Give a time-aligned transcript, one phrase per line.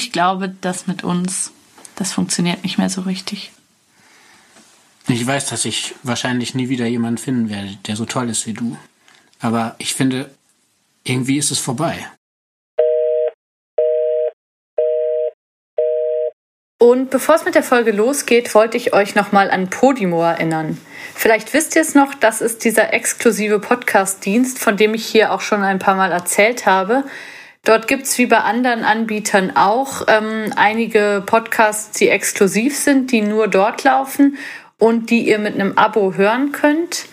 [0.00, 1.52] ich glaube, das mit uns,
[1.94, 3.52] das funktioniert nicht mehr so richtig.
[5.08, 8.54] Ich weiß, dass ich wahrscheinlich nie wieder jemanden finden werde, der so toll ist wie
[8.54, 8.78] du.
[9.40, 10.30] Aber ich finde,
[11.04, 12.06] irgendwie ist es vorbei.
[16.78, 20.80] Und bevor es mit der Folge losgeht, wollte ich euch nochmal an Podimo erinnern.
[21.14, 25.42] Vielleicht wisst ihr es noch, das ist dieser exklusive Podcast-Dienst, von dem ich hier auch
[25.42, 27.04] schon ein paar Mal erzählt habe.
[27.64, 33.48] Dort gibt's wie bei anderen Anbietern auch ähm, einige Podcasts, die exklusiv sind, die nur
[33.48, 34.38] dort laufen
[34.78, 37.04] und die ihr mit einem Abo hören könnt.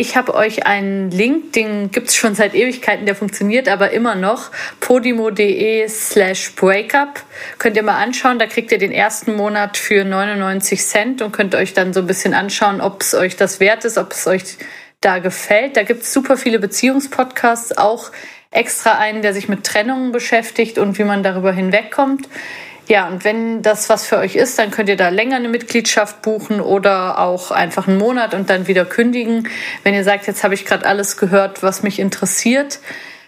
[0.00, 4.52] Ich habe euch einen Link, den gibt's schon seit Ewigkeiten, der funktioniert aber immer noch.
[4.78, 7.20] podimo.de slash breakup.
[7.58, 11.56] Könnt ihr mal anschauen, da kriegt ihr den ersten Monat für 99 Cent und könnt
[11.56, 14.44] euch dann so ein bisschen anschauen, ob es euch das wert ist, ob es euch
[15.00, 15.76] da gefällt.
[15.76, 18.12] Da gibt's super viele Beziehungspodcasts, auch
[18.50, 22.28] extra einen, der sich mit Trennungen beschäftigt und wie man darüber hinwegkommt.
[22.88, 26.22] Ja, und wenn das was für euch ist, dann könnt ihr da länger eine Mitgliedschaft
[26.22, 29.46] buchen oder auch einfach einen Monat und dann wieder kündigen.
[29.82, 32.78] Wenn ihr sagt, jetzt habe ich gerade alles gehört, was mich interessiert,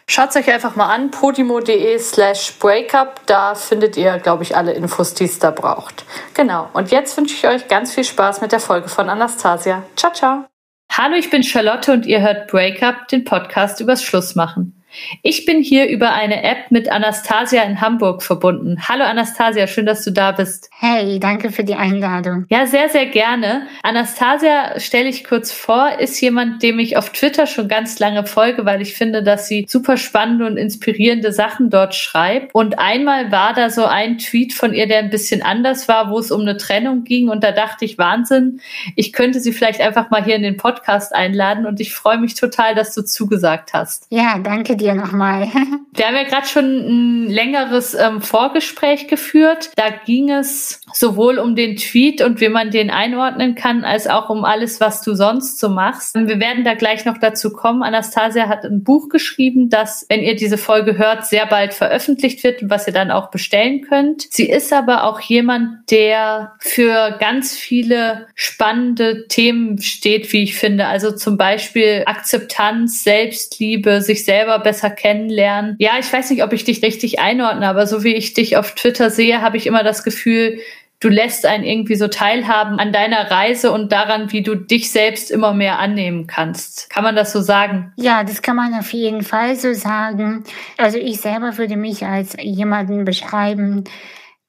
[0.06, 3.20] schaut euch einfach mal an, podimo.de slash breakup.
[3.27, 6.06] Da findet ihr, glaube ich, alle Infos, die es da braucht.
[6.33, 9.83] Genau, und jetzt wünsche ich euch ganz viel Spaß mit der Folge von Anastasia.
[9.94, 10.47] Ciao, ciao.
[10.91, 14.80] Hallo, ich bin Charlotte und ihr hört Breakup, den Podcast übers Schlussmachen.
[15.22, 18.77] Ich bin hier über eine App mit Anastasia in Hamburg verbunden.
[18.88, 20.69] Hallo Anastasia, schön, dass du da bist.
[20.72, 22.47] Hey, danke für die Einladung.
[22.48, 23.66] Ja, sehr, sehr gerne.
[23.82, 28.64] Anastasia, stelle ich kurz vor, ist jemand, dem ich auf Twitter schon ganz lange folge,
[28.64, 32.54] weil ich finde, dass sie super spannende und inspirierende Sachen dort schreibt.
[32.54, 36.19] Und einmal war da so ein Tweet von ihr, der ein bisschen anders war, wo
[36.19, 37.28] es um eine Trennung ging.
[37.28, 38.60] Und da dachte ich, Wahnsinn,
[38.97, 41.66] ich könnte sie vielleicht einfach mal hier in den Podcast einladen.
[41.66, 44.06] Und ich freue mich total, dass du zugesagt hast.
[44.10, 45.48] Ja, danke dir nochmal.
[45.92, 49.70] Wir haben ja gerade schon ein längeres ähm, Vorgespräch geführt.
[49.77, 54.31] Da ging es sowohl um den Tweet und wie man den einordnen kann, als auch
[54.31, 56.15] um alles, was du sonst so machst.
[56.15, 57.82] Wir werden da gleich noch dazu kommen.
[57.82, 62.62] Anastasia hat ein Buch geschrieben, das, wenn ihr diese Folge hört, sehr bald veröffentlicht wird
[62.62, 64.27] und was ihr dann auch bestellen könnt.
[64.31, 70.87] Sie ist aber auch jemand, der für ganz viele spannende Themen steht, wie ich finde.
[70.87, 75.75] Also zum Beispiel Akzeptanz, Selbstliebe, sich selber besser kennenlernen.
[75.81, 78.76] Ja, ich weiß nicht, ob ich dich richtig einordne, aber so wie ich dich auf
[78.76, 80.60] Twitter sehe, habe ich immer das Gefühl,
[81.00, 85.32] du lässt einen irgendwie so teilhaben an deiner Reise und daran, wie du dich selbst
[85.32, 86.88] immer mehr annehmen kannst.
[86.88, 87.92] Kann man das so sagen?
[87.97, 90.44] Ja, das kann man auf jeden Fall so sagen.
[90.78, 93.82] Also ich selber würde mich als jemanden beschreiben,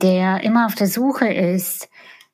[0.03, 1.89] der immer auf der Suche ist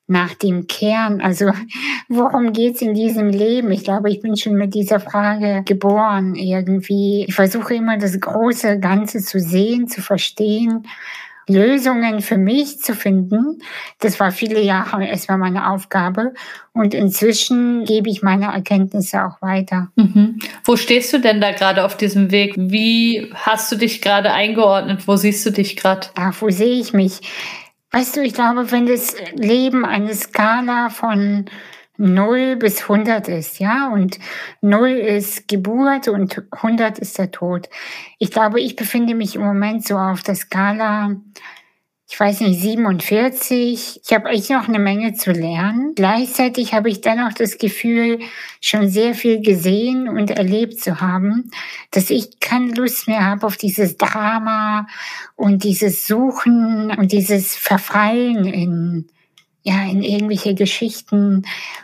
[0.08, 1.20] nach dem Kern.
[1.20, 1.52] Also
[2.08, 3.70] worum geht's in diesem Leben?
[3.70, 7.26] Ich glaube, ich bin schon mit dieser Frage geboren irgendwie.
[7.28, 10.86] Ich versuche immer das große Ganze zu sehen, zu verstehen.
[11.48, 13.60] Lösungen für mich zu finden.
[14.00, 16.34] Das war viele Jahre erstmal meine Aufgabe.
[16.72, 19.88] Und inzwischen gebe ich meine Erkenntnisse auch weiter.
[19.96, 20.38] Mhm.
[20.64, 22.54] Wo stehst du denn da gerade auf diesem Weg?
[22.56, 25.08] Wie hast du dich gerade eingeordnet?
[25.08, 26.08] Wo siehst du dich gerade?
[26.16, 27.20] Ach, wo sehe ich mich?
[27.90, 31.46] Weißt du, ich glaube, wenn das Leben eine Skala von
[31.96, 34.18] 0 bis 100 ist, ja, und
[34.60, 37.68] 0 ist Geburt und 100 ist der Tod.
[38.18, 41.16] Ich glaube, ich befinde mich im Moment so auf der Skala
[42.10, 44.00] ich weiß nicht, 47.
[44.02, 45.92] Ich habe echt noch eine Menge zu lernen.
[45.94, 48.20] Gleichzeitig habe ich dann auch das Gefühl,
[48.62, 51.50] schon sehr viel gesehen und erlebt zu haben,
[51.90, 54.86] dass ich keine Lust mehr habe auf dieses Drama
[55.36, 59.08] und dieses Suchen und dieses Verfallen in
[59.68, 61.42] ja, in irgendwelche Geschichten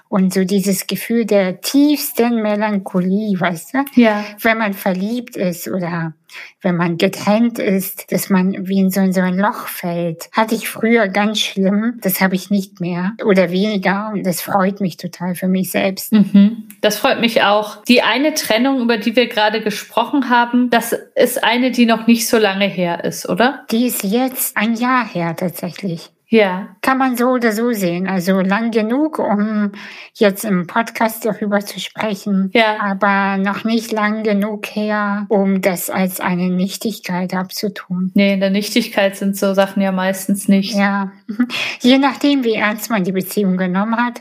[0.09, 3.85] und so dieses Gefühl der tiefsten Melancholie, weißt du?
[4.01, 4.25] Ja.
[4.41, 6.15] Wenn man verliebt ist oder
[6.63, 10.31] wenn man getrennt ist, dass man wie in so, in so ein Loch fällt.
[10.33, 11.99] Hatte ich früher ganz schlimm.
[12.01, 16.13] Das habe ich nicht mehr oder weniger und das freut mich total für mich selbst.
[16.13, 16.69] Mhm.
[16.81, 17.85] Das freut mich auch.
[17.85, 22.27] Die eine Trennung, über die wir gerade gesprochen haben, das ist eine, die noch nicht
[22.27, 23.67] so lange her ist, oder?
[23.71, 26.14] Die ist jetzt ein Jahr her tatsächlich.
[26.35, 26.75] Ja.
[26.83, 28.09] Kann man so oder so sehen.
[28.09, 29.71] Also lang genug, um
[30.15, 32.51] jetzt im Podcast darüber zu sprechen.
[32.53, 32.81] Ja.
[32.81, 38.11] Aber noch nicht lang genug her, um das als eine Nichtigkeit abzutun.
[38.15, 40.75] Nee, in der Nichtigkeit sind so Sachen ja meistens nicht.
[40.75, 41.13] Ja.
[41.81, 44.21] Je nachdem, wie ernst man die Beziehung genommen hat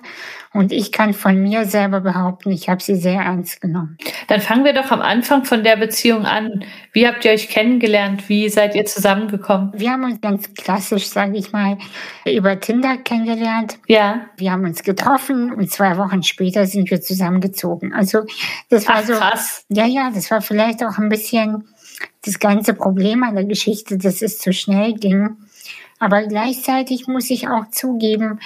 [0.54, 3.98] und ich kann von mir selber behaupten, ich habe sie sehr ernst genommen.
[4.28, 6.64] Dann fangen wir doch am Anfang von der Beziehung an.
[6.92, 8.30] Wie habt ihr euch kennengelernt?
[8.30, 9.72] Wie seid ihr zusammengekommen?
[9.76, 11.78] Wir haben uns ganz klassisch, sage ich mal,
[12.26, 13.80] über Tinder kennengelernt.
[13.88, 14.28] Ja.
[14.38, 17.92] Wir haben uns getroffen und zwei Wochen später sind wir zusammengezogen.
[17.92, 18.26] Also
[18.70, 19.14] das war Ach, so.
[19.14, 19.66] Krass.
[19.70, 21.64] Ja, ja, das war vielleicht auch ein bisschen
[22.24, 25.38] das ganze Problem an der Geschichte, dass es zu schnell ging.
[26.00, 28.40] Aber gleichzeitig muss ich auch zugeben,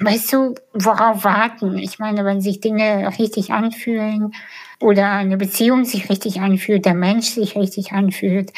[0.00, 1.78] weißt du, worauf warten?
[1.78, 4.34] Ich meine, wenn sich Dinge richtig anfühlen
[4.80, 8.52] oder eine Beziehung sich richtig anfühlt, der Mensch sich richtig anfühlt,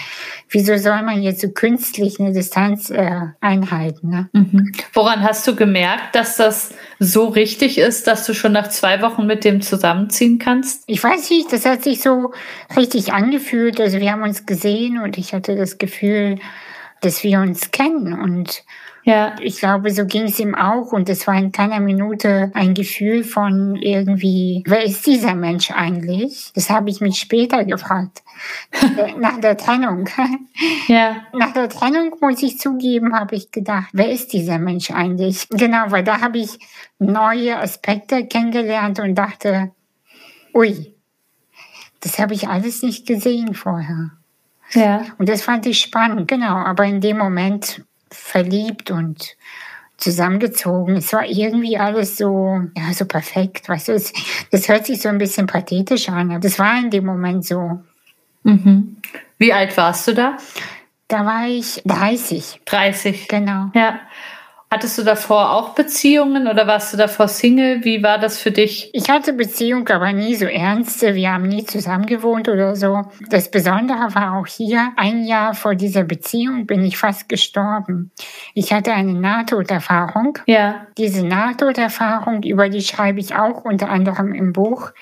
[0.48, 4.08] wieso soll man jetzt so künstlich eine Distanz äh, einhalten?
[4.08, 4.28] Ne?
[4.32, 4.72] Mhm.
[4.94, 9.26] Woran hast du gemerkt, dass das so richtig ist, dass du schon nach zwei Wochen
[9.26, 10.84] mit dem zusammenziehen kannst?
[10.86, 12.32] Ich weiß nicht, das hat sich so
[12.76, 13.78] richtig angefühlt.
[13.78, 16.38] Also wir haben uns gesehen und ich hatte das Gefühl,
[17.02, 18.64] dass wir uns kennen und
[19.06, 19.36] ja.
[19.40, 23.22] Ich glaube, so ging es ihm auch und es war in keiner Minute ein Gefühl
[23.22, 26.50] von irgendwie, wer ist dieser Mensch eigentlich?
[26.56, 28.24] Das habe ich mich später gefragt.
[29.18, 30.08] Nach der Trennung.
[30.88, 31.18] Ja.
[31.32, 35.48] Nach der Trennung, muss ich zugeben, habe ich gedacht, wer ist dieser Mensch eigentlich?
[35.50, 36.58] Genau, weil da habe ich
[36.98, 39.70] neue Aspekte kennengelernt und dachte,
[40.52, 40.96] ui,
[42.00, 44.10] das habe ich alles nicht gesehen vorher.
[44.72, 45.04] Ja.
[45.18, 46.56] Und das fand ich spannend, genau.
[46.56, 49.36] Aber in dem Moment verliebt und
[49.96, 50.96] zusammengezogen.
[50.96, 53.68] Es war irgendwie alles so, ja, so perfekt.
[53.68, 54.12] Weißt du, es,
[54.50, 57.82] das hört sich so ein bisschen pathetisch an, aber das war in dem Moment so.
[58.42, 58.98] Mhm.
[59.38, 60.36] Wie alt warst du da?
[61.08, 62.62] Da war ich 30.
[62.64, 63.28] 30.
[63.28, 63.70] Genau.
[63.74, 64.00] Ja.
[64.68, 67.84] Hattest du davor auch Beziehungen oder warst du davor Single?
[67.84, 68.90] Wie war das für dich?
[68.92, 71.14] Ich hatte Beziehung, aber nie so ernste.
[71.14, 73.02] Wir haben nie zusammen gewohnt oder so.
[73.30, 78.10] Das Besondere war auch hier, ein Jahr vor dieser Beziehung bin ich fast gestorben.
[78.54, 80.38] Ich hatte eine Nahtoderfahrung.
[80.46, 80.86] Ja.
[80.98, 84.92] Diese Nahtoderfahrung, über die schreibe ich auch unter anderem im Buch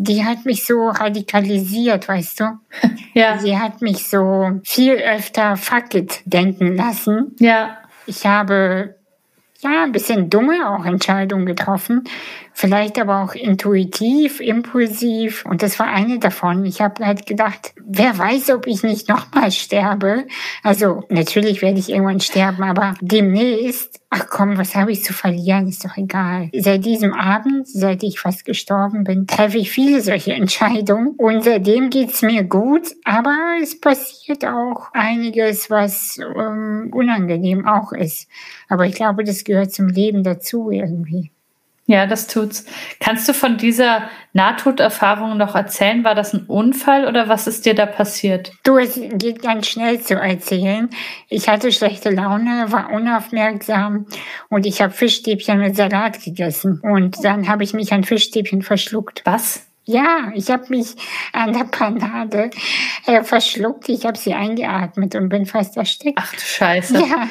[0.00, 2.44] die hat mich so radikalisiert, weißt du?
[3.14, 3.36] Ja.
[3.38, 7.34] Sie hat mich so viel öfter fuck it denken lassen.
[7.40, 7.78] Ja.
[8.08, 8.94] Ich habe
[9.60, 12.04] ja ein bisschen dumme auch Entscheidungen getroffen,
[12.58, 15.44] vielleicht aber auch intuitiv, impulsiv.
[15.46, 16.64] Und das war eine davon.
[16.64, 20.26] Ich habe halt gedacht, wer weiß, ob ich nicht nochmal sterbe.
[20.64, 25.68] Also natürlich werde ich irgendwann sterben, aber demnächst, ach komm, was habe ich zu verlieren,
[25.68, 26.50] ist doch egal.
[26.52, 31.14] Seit diesem Abend, seit ich fast gestorben bin, treffe ich viele solche Entscheidungen.
[31.16, 38.28] Und seitdem geht's mir gut, aber es passiert auch einiges, was ähm, unangenehm auch ist.
[38.68, 41.30] Aber ich glaube, das gehört zum Leben dazu irgendwie.
[41.90, 42.66] Ja, das tut's.
[43.00, 46.04] Kannst du von dieser Nahtoderfahrung noch erzählen?
[46.04, 48.52] War das ein Unfall oder was ist dir da passiert?
[48.62, 50.90] Du, es geht ganz schnell zu erzählen.
[51.30, 54.04] Ich hatte schlechte Laune, war unaufmerksam
[54.50, 56.78] und ich habe Fischstäbchen mit Salat gegessen.
[56.82, 59.22] Und dann habe ich mich an Fischstäbchen verschluckt.
[59.24, 59.67] Was?
[59.88, 60.88] Ja, ich habe mich
[61.32, 62.50] an der Panade
[63.06, 63.88] äh, verschluckt.
[63.88, 66.18] Ich habe sie eingeatmet und bin fast erstickt.
[66.20, 66.98] Ach du Scheiße.
[66.98, 67.26] Ja.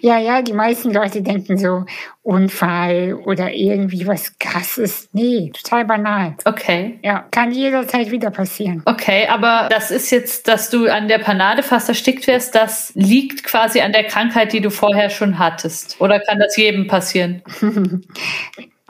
[0.00, 1.84] ja, ja, die meisten Leute denken so
[2.22, 5.08] Unfall oder irgendwie was Krasses.
[5.12, 6.36] Nee, total banal.
[6.44, 7.00] Okay.
[7.02, 8.82] Ja, kann jederzeit wieder passieren.
[8.84, 13.42] Okay, aber das ist jetzt, dass du an der Panade fast erstickt wirst, das liegt
[13.42, 16.00] quasi an der Krankheit, die du vorher schon hattest.
[16.00, 17.42] Oder kann das jedem passieren?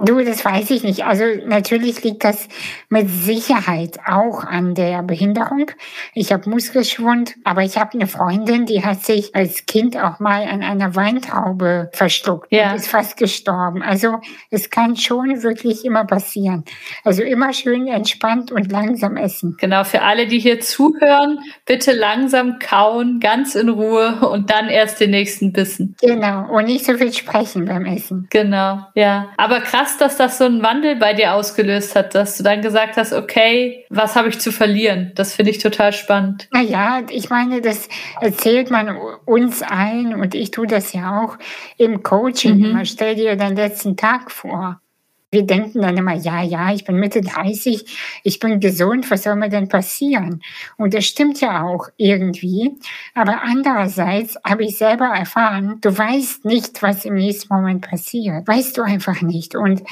[0.01, 1.05] Du, das weiß ich nicht.
[1.05, 2.49] Also natürlich liegt das
[2.89, 5.71] mit Sicherheit auch an der Behinderung.
[6.15, 10.49] Ich habe Muskelschwund, aber ich habe eine Freundin, die hat sich als Kind auch mal
[10.49, 12.71] an einer Weintraube verschluckt ja.
[12.71, 13.85] und ist fast gestorben.
[13.85, 14.19] Also
[14.51, 16.65] es kann schon wirklich immer passieren.
[17.05, 19.57] Also immer schön entspannt und langsam essen.
[19.61, 24.99] Genau, für alle, die hier zuhören, bitte langsam kauen, ganz in Ruhe und dann erst
[24.99, 25.95] den nächsten Bissen.
[26.01, 28.27] Genau, und nicht so viel sprechen beim Essen.
[28.31, 29.29] Genau, ja.
[29.37, 32.63] Aber krass krass, dass das so einen Wandel bei dir ausgelöst hat, dass du dann
[32.63, 35.13] gesagt hast, okay, was habe ich zu verlieren?
[35.15, 36.49] Das finde ich total spannend.
[36.53, 37.89] Naja, ich meine, das
[38.21, 41.37] erzählt man uns allen und ich tue das ja auch
[41.77, 42.59] im Coaching.
[42.59, 42.73] Mhm.
[42.73, 44.81] Man stell dir deinen letzten Tag vor.
[45.35, 49.37] Wir denken dann immer, ja, ja, ich bin Mitte 30, ich bin gesund, was soll
[49.37, 50.41] mir denn passieren?
[50.77, 52.79] Und das stimmt ja auch irgendwie.
[53.15, 58.47] Aber andererseits habe ich selber erfahren, du weißt nicht, was im nächsten Moment passiert.
[58.47, 59.55] Weißt du einfach nicht.
[59.55, 59.83] Und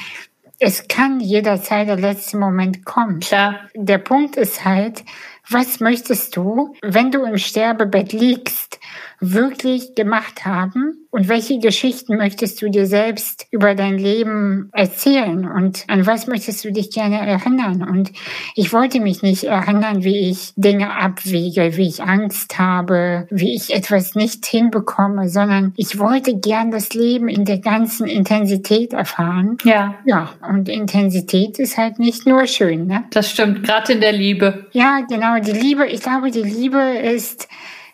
[0.59, 3.19] es kann jederzeit der letzte Moment kommen.
[3.19, 3.59] Klar.
[3.75, 5.03] Der Punkt ist halt,
[5.49, 8.72] was möchtest du, wenn du im Sterbebett liegst,
[9.19, 11.07] wirklich gemacht haben?
[11.11, 15.47] Und welche Geschichten möchtest du dir selbst über dein Leben erzählen?
[15.47, 17.83] Und an was möchtest du dich gerne erinnern?
[17.83, 18.11] Und
[18.55, 23.75] ich wollte mich nicht erinnern, wie ich Dinge abwege, wie ich Angst habe, wie ich
[23.75, 29.57] etwas nicht hinbekomme, sondern ich wollte gern das Leben in der ganzen Intensität erfahren.
[29.63, 29.95] Ja.
[30.05, 33.03] Ja, und Intensität ist halt nicht nur schön, ne?
[33.11, 34.65] Das stimmt, gerade in der Liebe.
[34.71, 35.39] Ja, genau.
[35.39, 37.47] Die Liebe, ich glaube, die Liebe ist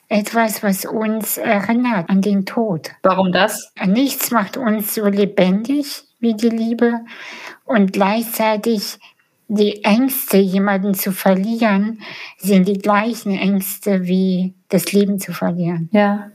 [0.10, 2.90] etwas, was uns erinnert an den Tod.
[3.04, 3.72] Warum das?
[3.86, 7.02] Nichts macht uns so lebendig wie die Liebe
[7.66, 8.98] und gleichzeitig
[9.48, 12.02] die Ängste, jemanden zu verlieren,
[12.38, 15.90] sind die gleichen Ängste wie das Leben zu verlieren.
[15.92, 16.32] Ja.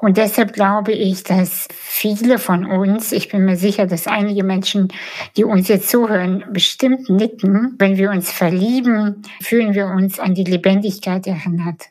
[0.00, 4.88] Und deshalb glaube ich, dass viele von uns, ich bin mir sicher, dass einige Menschen,
[5.36, 7.74] die uns jetzt zuhören, bestimmt nicken.
[7.78, 11.88] Wenn wir uns verlieben, fühlen wir uns an die Lebendigkeit erinnert.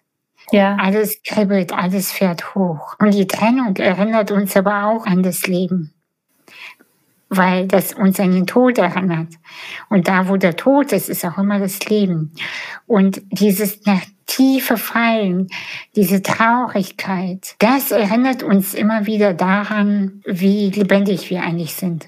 [0.52, 0.78] Ja.
[0.80, 2.96] Alles kribbelt, alles fährt hoch.
[3.00, 5.94] Und die Trennung erinnert uns aber auch an das Leben
[7.30, 9.28] weil das uns an den Tod erinnert.
[9.90, 12.34] Und da, wo der Tod ist, ist auch immer das Leben.
[12.88, 15.48] Und dieses nach tiefe Fallen,
[15.96, 22.08] diese Traurigkeit, das erinnert uns immer wieder daran, wie lebendig wir eigentlich sind.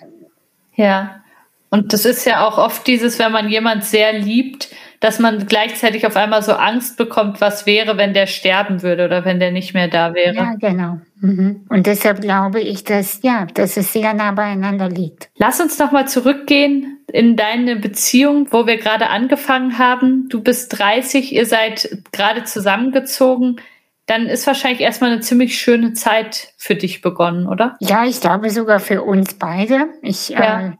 [0.76, 1.24] Ja.
[1.70, 4.70] Und das ist ja auch oft dieses, wenn man jemand sehr liebt,
[5.02, 9.26] dass man gleichzeitig auf einmal so Angst bekommt, was wäre, wenn der sterben würde oder
[9.26, 10.36] wenn der nicht mehr da wäre.
[10.36, 11.02] Ja, genau.
[11.20, 11.66] Mhm.
[11.70, 15.30] Und deshalb glaube ich, dass, ja, dass es sehr nah beieinander liegt.
[15.36, 20.30] Lass uns noch mal zurückgehen in deine Beziehung, wo wir gerade angefangen haben.
[20.30, 23.60] Du bist 30, ihr seid gerade zusammengezogen
[24.08, 27.78] dann ist wahrscheinlich erstmal eine ziemlich schöne Zeit für dich begonnen, oder?
[27.80, 29.88] Ja, ich glaube sogar für uns beide.
[30.02, 30.70] Ich, ja.
[30.70, 30.72] äh,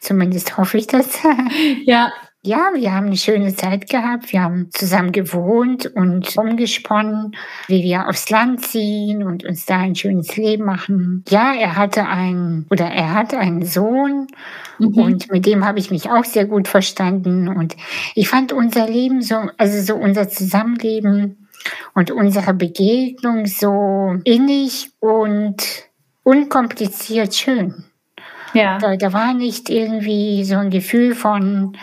[0.00, 1.18] zumindest hoffe ich das.
[1.84, 2.12] ja.
[2.44, 4.32] Ja, wir haben eine schöne Zeit gehabt.
[4.32, 7.34] Wir haben zusammen gewohnt und umgesponnen,
[7.66, 11.24] wie wir aufs Land ziehen und uns da ein schönes Leben machen.
[11.28, 14.28] Ja, er hatte einen oder er hat einen Sohn
[14.78, 14.94] mhm.
[14.94, 17.76] und mit dem habe ich mich auch sehr gut verstanden und
[18.14, 21.48] ich fand unser Leben so, also so unser Zusammenleben
[21.94, 25.88] und unsere Begegnung so innig und
[26.22, 27.84] unkompliziert schön.
[28.54, 28.78] Ja.
[28.78, 31.76] Da, da war nicht irgendwie so ein Gefühl von,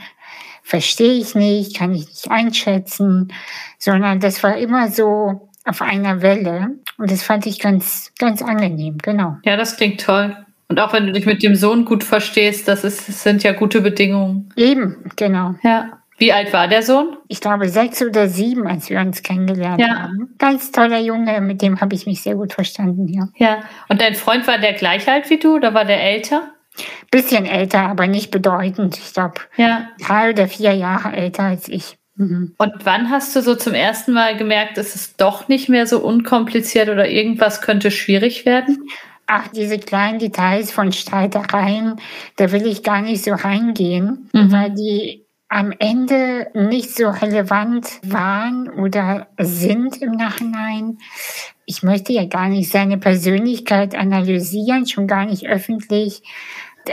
[0.66, 3.32] verstehe ich nicht, kann ich nicht einschätzen,
[3.78, 8.98] sondern das war immer so auf einer Welle und das fand ich ganz, ganz angenehm,
[8.98, 9.38] genau.
[9.46, 10.36] Ja, das klingt toll.
[10.68, 13.52] Und auch wenn du dich mit dem Sohn gut verstehst, das, ist, das sind ja
[13.54, 14.50] gute Bedingungen.
[14.56, 15.54] Eben, genau.
[15.62, 16.00] Ja.
[16.18, 17.18] Wie alt war der Sohn?
[17.28, 20.04] Ich glaube sechs oder sieben, als wir uns kennengelernt ja.
[20.04, 20.34] haben.
[20.40, 23.28] Ganz toller Junge, mit dem habe ich mich sehr gut verstanden, ja.
[23.36, 23.60] Ja.
[23.88, 26.55] Und dein Freund war der gleich alt wie du oder war der älter?
[27.12, 28.98] Bisschen älter, aber nicht bedeutend.
[28.98, 29.90] Ich glaube, ja.
[30.06, 31.98] drei oder vier Jahre älter als ich.
[32.16, 32.56] Mhm.
[32.58, 36.00] Und wann hast du so zum ersten Mal gemerkt, es ist doch nicht mehr so
[36.00, 38.88] unkompliziert oder irgendwas könnte schwierig werden?
[39.28, 42.00] Ach, diese kleinen Details von Streitereien,
[42.38, 44.52] da will ich gar nicht so reingehen, mhm.
[44.52, 50.98] weil die am Ende nicht so relevant waren oder sind im Nachhinein.
[51.66, 56.22] Ich möchte ja gar nicht seine Persönlichkeit analysieren, schon gar nicht öffentlich.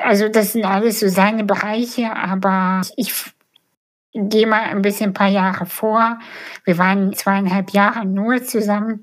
[0.03, 3.13] Also das sind alles so seine Bereiche, aber ich
[4.15, 6.19] gehe mal ein bisschen ein paar Jahre vor.
[6.65, 9.03] Wir waren zweieinhalb Jahre nur zusammen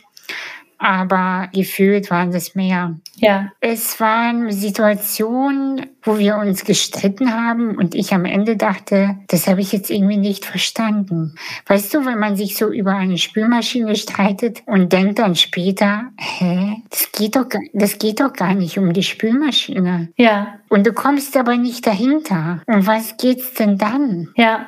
[0.80, 2.96] aber gefühlt waren es mehr.
[3.18, 3.52] Ja.
[3.60, 9.60] Es waren Situationen, wo wir uns gestritten haben und ich am Ende dachte, das habe
[9.60, 11.36] ich jetzt irgendwie nicht verstanden.
[11.68, 16.78] Weißt du, wenn man sich so über eine Spülmaschine streitet und denkt dann später, hä,
[16.90, 20.10] das geht doch, das geht doch gar nicht um die Spülmaschine.
[20.16, 20.60] Ja.
[20.70, 22.62] Und du kommst aber nicht dahinter.
[22.68, 24.30] Und was geht's denn dann?
[24.36, 24.68] Ja.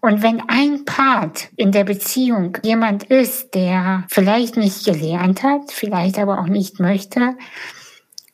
[0.00, 6.18] Und wenn ein Part in der Beziehung jemand ist, der vielleicht nicht gelernt hat, vielleicht
[6.18, 7.36] aber auch nicht möchte,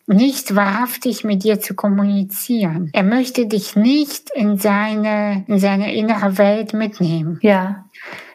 [0.06, 2.90] nicht wahrhaftig mit dir zu kommunizieren.
[2.92, 7.38] Er möchte dich nicht in seine, in seine innere Welt mitnehmen.
[7.42, 7.83] Ja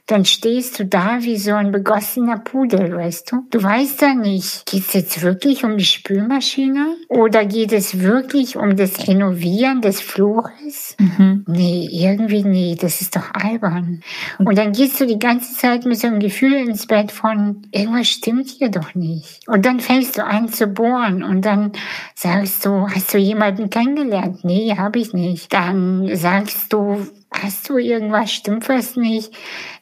[0.09, 3.45] dann stehst du da wie so ein begossener Pudel, weißt du?
[3.51, 8.57] Du weißt ja nicht, geht es jetzt wirklich um die Spülmaschine oder geht es wirklich
[8.57, 10.95] um das Renovieren des Flures?
[10.99, 11.45] Mhm.
[11.47, 14.01] Nee, irgendwie nee, das ist doch albern.
[14.39, 18.07] Und dann gehst du die ganze Zeit mit so einem Gefühl ins Bett von, irgendwas
[18.07, 19.47] stimmt hier doch nicht.
[19.47, 21.71] Und dann fängst du an zu bohren und dann
[22.15, 24.43] sagst du, hast du jemanden kennengelernt?
[24.43, 25.53] Nee, habe ich nicht.
[25.53, 29.33] Dann sagst du, hast du irgendwas, stimmt was nicht?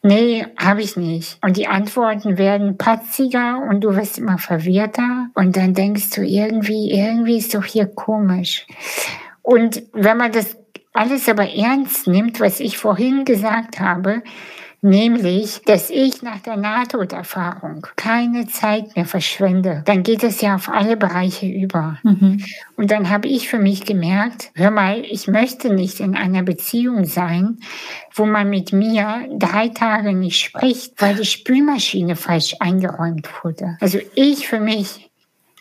[0.04, 1.38] Nee, habe ich nicht.
[1.42, 6.92] Und die Antworten werden patziger und du wirst immer verwirrter und dann denkst du irgendwie,
[6.92, 8.68] irgendwie ist doch hier komisch.
[9.42, 10.58] Und wenn man das
[10.94, 14.24] alles aber ernst nimmt, was ich vorhin gesagt habe,
[14.82, 19.84] nämlich, dass ich nach der Nahtoderfahrung keine Zeit mehr verschwende.
[19.86, 21.98] Dann geht es ja auf alle Bereiche über.
[22.04, 22.44] Mhm.
[22.76, 27.06] Und dann habe ich für mich gemerkt, hör mal, ich möchte nicht in einer Beziehung
[27.06, 27.58] sein,
[28.14, 33.78] wo man mit mir drei Tage nicht spricht, weil die Spülmaschine falsch eingeräumt wurde.
[33.80, 35.07] Also ich für mich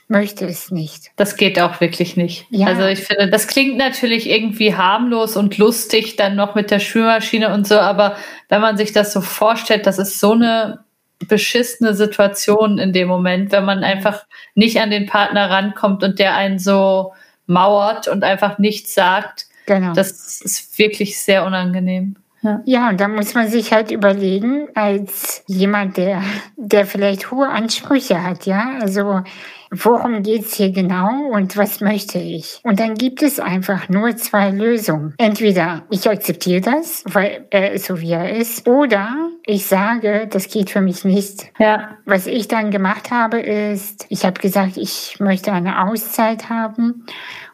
[0.09, 1.11] möchte es nicht.
[1.17, 2.47] Das geht auch wirklich nicht.
[2.51, 2.69] Ja.
[2.69, 7.53] Also ich finde, das klingt natürlich irgendwie harmlos und lustig dann noch mit der Spülmaschine
[7.53, 8.17] und so, aber
[8.49, 10.81] wenn man sich das so vorstellt, das ist so eine
[11.29, 16.37] beschissene Situation in dem Moment, wenn man einfach nicht an den Partner rankommt und der
[16.37, 17.13] einen so
[17.47, 19.47] mauert und einfach nichts sagt.
[19.67, 19.93] Genau.
[19.95, 22.17] Das ist wirklich sehr unangenehm.
[22.43, 22.61] Ja.
[22.65, 26.23] ja, und da muss man sich halt überlegen, als jemand, der,
[26.57, 29.23] der vielleicht hohe Ansprüche hat, ja, also
[29.71, 32.61] worum geht's hier genau und was möchte ich?
[32.63, 35.15] Und dann gibt es einfach nur zwei Lösungen.
[35.19, 40.49] Entweder ich akzeptiere das, weil er ist so wie er ist, oder ich sage, das
[40.49, 41.51] geht für mich nicht.
[41.59, 41.97] Ja.
[42.05, 47.07] Was ich dann gemacht habe, ist, ich habe gesagt, ich möchte eine Auszeit haben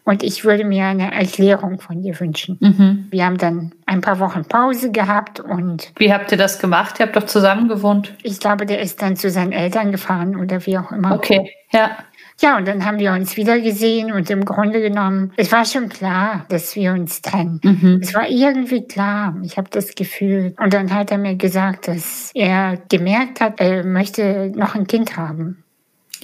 [0.04, 2.58] und ich würde mir eine Erklärung von dir wünschen.
[2.60, 3.06] Mhm.
[3.10, 5.92] Wir haben dann ein paar Wochen Pause gehabt und.
[5.96, 6.98] Wie habt ihr das gemacht?
[6.98, 8.12] Ihr habt doch zusammen gewohnt.
[8.22, 11.14] Ich glaube, der ist dann zu seinen Eltern gefahren oder wie auch immer.
[11.14, 11.90] Okay, ja.
[12.40, 15.88] Ja, und dann haben wir uns wieder gesehen und im Grunde genommen, es war schon
[15.88, 17.60] klar, dass wir uns trennen.
[17.62, 18.00] Mhm.
[18.02, 20.54] Es war irgendwie klar, ich habe das Gefühl.
[20.58, 25.16] Und dann hat er mir gesagt, dass er gemerkt hat, er möchte noch ein Kind
[25.16, 25.61] haben.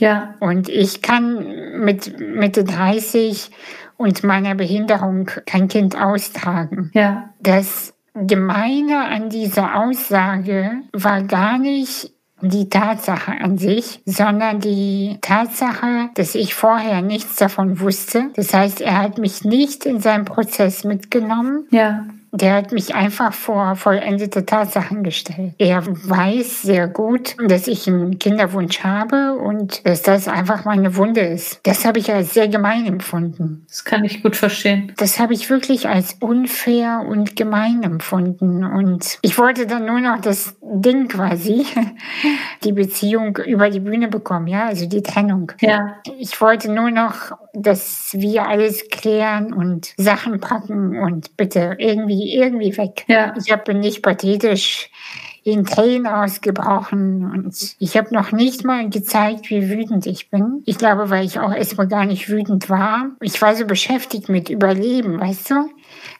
[0.00, 0.34] Ja.
[0.40, 3.50] Und ich kann mit Mitte 30
[3.96, 6.90] und meiner Behinderung kein Kind austragen.
[6.94, 7.30] Ja.
[7.40, 16.10] Das Gemeine an dieser Aussage war gar nicht die Tatsache an sich, sondern die Tatsache,
[16.14, 18.30] dass ich vorher nichts davon wusste.
[18.36, 21.66] Das heißt, er hat mich nicht in seinem Prozess mitgenommen.
[21.70, 22.06] Ja.
[22.32, 25.54] Der hat mich einfach vor vollendete Tatsachen gestellt.
[25.58, 31.20] Er weiß sehr gut, dass ich einen Kinderwunsch habe und dass das einfach meine Wunde
[31.20, 31.60] ist.
[31.62, 33.64] Das habe ich als sehr gemein empfunden.
[33.68, 34.92] Das kann ich gut verstehen.
[34.98, 38.64] Das habe ich wirklich als unfair und gemein empfunden.
[38.64, 41.66] Und ich wollte dann nur noch das Ding quasi,
[42.64, 45.52] die Beziehung über die Bühne bekommen, ja, also die Trennung.
[45.60, 45.96] Ja.
[46.18, 52.34] Ich wollte nur noch, dass wir alles klären und Sachen packen und bitte irgendwie irgendwie,
[52.34, 53.04] irgendwie weg.
[53.08, 53.34] Ja.
[53.36, 54.90] Ich habe nicht pathetisch
[55.44, 60.62] in Tränen ausgebrochen und ich habe noch nicht mal gezeigt, wie wütend ich bin.
[60.66, 63.12] Ich glaube, weil ich auch erstmal gar nicht wütend war.
[63.22, 65.54] Ich war so beschäftigt mit Überleben, weißt du?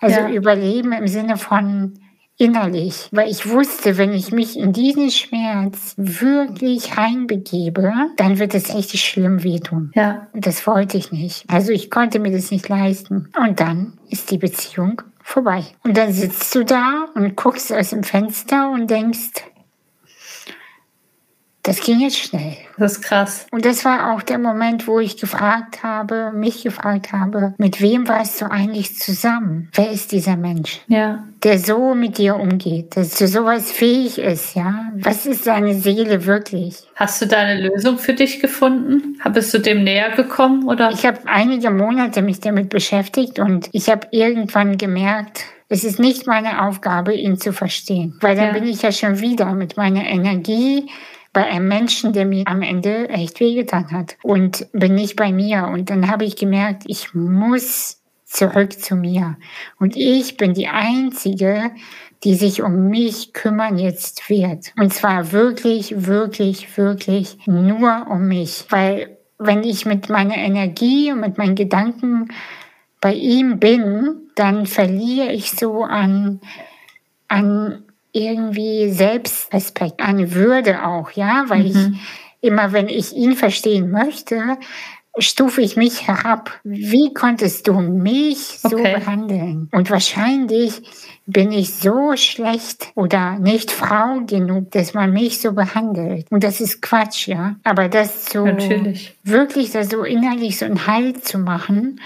[0.01, 0.31] Also ja.
[0.31, 1.99] Überleben im Sinne von
[2.39, 8.73] innerlich, weil ich wusste, wenn ich mich in diesen Schmerz wirklich reinbegebe, dann wird es
[8.73, 9.91] echt schlimm wehtun.
[9.95, 10.29] Ja.
[10.35, 11.45] Das wollte ich nicht.
[11.49, 13.29] Also ich konnte mir das nicht leisten.
[13.45, 15.65] Und dann ist die Beziehung vorbei.
[15.85, 19.45] Und dann sitzt du da und guckst aus dem Fenster und denkst,
[21.69, 22.57] das ging jetzt schnell.
[22.79, 23.47] Das ist krass.
[23.51, 28.09] Und das war auch der Moment, wo ich gefragt habe, mich gefragt habe, mit wem
[28.09, 29.69] warst du eigentlich zusammen?
[29.75, 30.81] Wer ist dieser Mensch?
[30.87, 31.25] Ja.
[31.43, 34.93] Der so mit dir umgeht, dass zu sowas fähig ist, ja?
[34.95, 36.85] Was ist seine Seele wirklich?
[36.97, 39.21] Hast du da eine Lösung für dich gefunden?
[39.35, 40.91] Bist du dem näher gekommen oder?
[40.91, 46.27] Ich habe einige Monate mich damit beschäftigt und ich habe irgendwann gemerkt, es ist nicht
[46.27, 48.53] meine Aufgabe, ihn zu verstehen, weil dann ja.
[48.55, 50.89] bin ich ja schon wieder mit meiner Energie
[51.33, 55.69] bei einem Menschen, der mir am Ende echt wehgetan hat und bin nicht bei mir.
[55.73, 59.37] Und dann habe ich gemerkt, ich muss zurück zu mir.
[59.79, 61.71] Und ich bin die Einzige,
[62.25, 64.73] die sich um mich kümmern jetzt wird.
[64.79, 68.67] Und zwar wirklich, wirklich, wirklich nur um mich.
[68.71, 72.29] Weil wenn ich mit meiner Energie und mit meinen Gedanken
[73.01, 76.41] bei ihm bin, dann verliere ich so an,
[77.29, 77.85] an
[78.19, 81.67] irgendwie Selbstrespekt, eine Würde auch, ja, weil mhm.
[81.67, 82.01] ich
[82.41, 84.59] immer, wenn ich ihn verstehen möchte,
[85.19, 86.61] stufe ich mich herab.
[86.65, 88.95] Wie konntest du mich so okay.
[88.95, 89.69] behandeln?
[89.73, 90.83] Und wahrscheinlich
[91.27, 96.27] bin ich so schlecht oder nicht Frau genug, dass man mich so behandelt.
[96.31, 97.57] Und das ist Quatsch, ja.
[97.65, 99.17] Aber das so Natürlich.
[99.25, 102.01] wirklich da so innerlich so einen Halt zu machen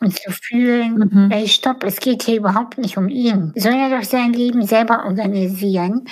[0.00, 1.30] und zu fühlen, mhm.
[1.30, 3.52] ey, stopp, es geht hier überhaupt nicht um ihn.
[3.56, 6.04] Soll er doch sein Leben selber organisieren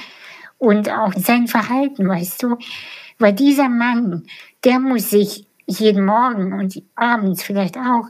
[0.59, 2.57] und auch sein Verhalten, weißt du?
[3.19, 4.25] Weil dieser Mann,
[4.65, 8.07] der muss sich jeden Morgen und abends vielleicht auch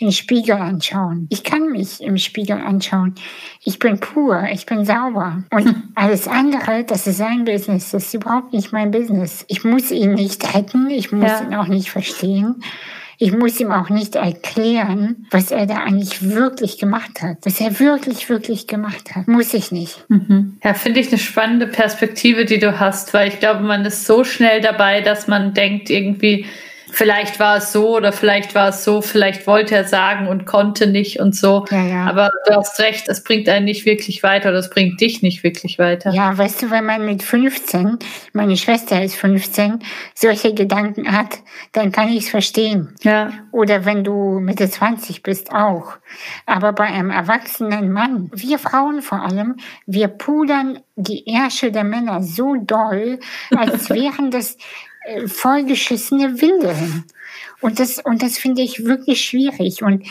[0.00, 1.26] den Spiegel anschauen.
[1.30, 3.14] Ich kann mich im Spiegel anschauen.
[3.64, 5.42] Ich bin pur, ich bin sauber.
[5.50, 9.44] Und alles andere, das ist sein Business, das ist überhaupt nicht mein Business.
[9.48, 11.42] Ich muss ihn nicht retten, ich muss ja.
[11.42, 12.62] ihn auch nicht verstehen.
[13.22, 17.36] Ich muss ihm auch nicht erklären, was er da eigentlich wirklich gemacht hat.
[17.44, 19.28] Was er wirklich, wirklich gemacht hat.
[19.28, 20.06] Muss ich nicht.
[20.08, 20.56] Mhm.
[20.64, 24.24] Ja, finde ich eine spannende Perspektive, die du hast, weil ich glaube, man ist so
[24.24, 26.46] schnell dabei, dass man denkt irgendwie,
[26.92, 30.86] vielleicht war es so oder vielleicht war es so, vielleicht wollte er sagen und konnte
[30.86, 31.64] nicht und so.
[31.70, 32.04] Ja, ja.
[32.06, 35.42] Aber du hast recht, es bringt einen nicht wirklich weiter oder es bringt dich nicht
[35.42, 36.10] wirklich weiter.
[36.12, 37.98] Ja, weißt du, wenn man mit 15,
[38.32, 39.80] meine Schwester ist 15,
[40.14, 41.38] solche Gedanken hat,
[41.72, 42.94] dann kann ich es verstehen.
[43.02, 43.32] Ja.
[43.52, 45.94] Oder wenn du Mitte 20 bist auch.
[46.46, 52.22] Aber bei einem erwachsenen Mann, wir Frauen vor allem, wir pudern die Ärsche der Männer
[52.22, 53.20] so doll,
[53.56, 54.56] als wären das
[55.26, 57.04] vollgeschissene Windeln.
[57.60, 59.82] Und das, und das finde ich wirklich schwierig.
[59.82, 60.04] Und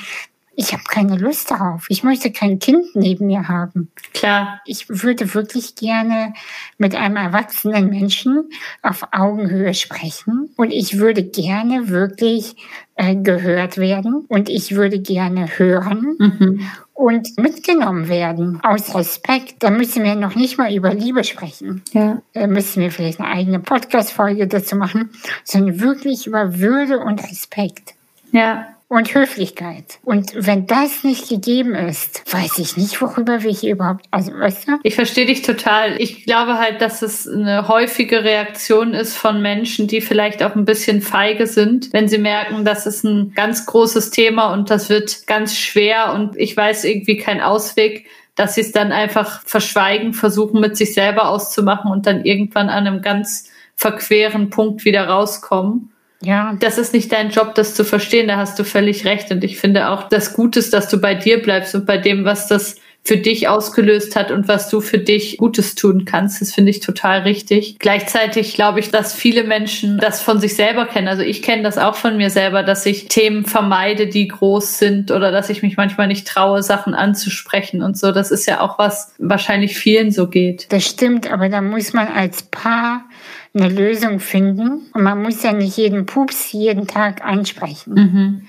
[0.60, 1.86] ich habe keine Lust darauf.
[1.88, 3.90] Ich möchte kein Kind neben mir haben.
[4.14, 4.60] Klar.
[4.66, 6.34] Ich würde wirklich gerne
[6.78, 8.50] mit einem erwachsenen Menschen
[8.82, 12.58] auf Augenhöhe sprechen und ich würde gerne wirklich
[12.96, 16.70] äh, gehört werden und ich würde gerne hören mhm.
[17.00, 19.56] Und mitgenommen werden aus Respekt.
[19.60, 21.82] Da müssen wir noch nicht mal über Liebe sprechen.
[21.94, 22.22] Ja.
[22.34, 25.10] Da müssen wir vielleicht eine eigene Podcast-Folge dazu machen,
[25.46, 27.94] sondern wirklich über Würde und Respekt.
[28.34, 30.00] Ja und Höflichkeit.
[30.04, 34.68] Und wenn das nicht gegeben ist, weiß ich nicht, worüber wir hier überhaupt, also weißt
[34.68, 34.72] du?
[34.84, 36.02] Ich verstehe dich total.
[36.02, 40.66] Ich glaube halt, dass es eine häufige Reaktion ist von Menschen, die vielleicht auch ein
[40.66, 45.28] bisschen feige sind, wenn sie merken, das ist ein ganz großes Thema und das wird
[45.28, 50.62] ganz schwer und ich weiß irgendwie keinen Ausweg dass sie es dann einfach verschweigen, versuchen
[50.62, 55.92] mit sich selber auszumachen und dann irgendwann an einem ganz verqueren Punkt wieder rauskommen.
[56.22, 56.56] Ja.
[56.60, 59.32] Das ist nicht dein Job, das zu verstehen, da hast du völlig recht.
[59.32, 62.26] Und ich finde auch, das Gute ist, dass du bei dir bleibst und bei dem,
[62.26, 66.42] was das für dich ausgelöst hat und was du für dich Gutes tun kannst.
[66.42, 67.80] Das finde ich total richtig.
[67.80, 71.08] Gleichzeitig glaube ich, dass viele Menschen das von sich selber kennen.
[71.08, 75.12] Also ich kenne das auch von mir selber, dass ich Themen vermeide, die groß sind
[75.12, 78.12] oder dass ich mich manchmal nicht traue, Sachen anzusprechen und so.
[78.12, 80.68] Das ist ja auch was wahrscheinlich vielen so geht.
[80.70, 83.06] Das stimmt, aber da muss man als Paar
[83.54, 84.88] eine Lösung finden.
[84.94, 87.94] Und man muss ja nicht jeden Pups jeden Tag ansprechen.
[87.94, 88.42] Mhm.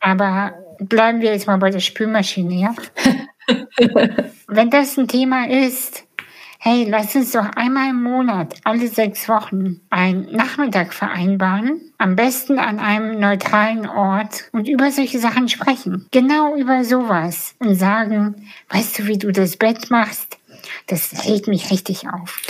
[0.00, 2.74] Aber bleiben wir jetzt mal bei der Spülmaschine, ja?
[4.48, 6.04] Wenn das ein Thema ist,
[6.58, 12.58] hey, lass uns doch einmal im Monat, alle sechs Wochen, einen Nachmittag vereinbaren, am besten
[12.58, 16.06] an einem neutralen Ort und über solche Sachen sprechen.
[16.10, 20.38] Genau über sowas und sagen, weißt du, wie du das Bett machst?
[20.88, 22.42] Das hält mich richtig auf.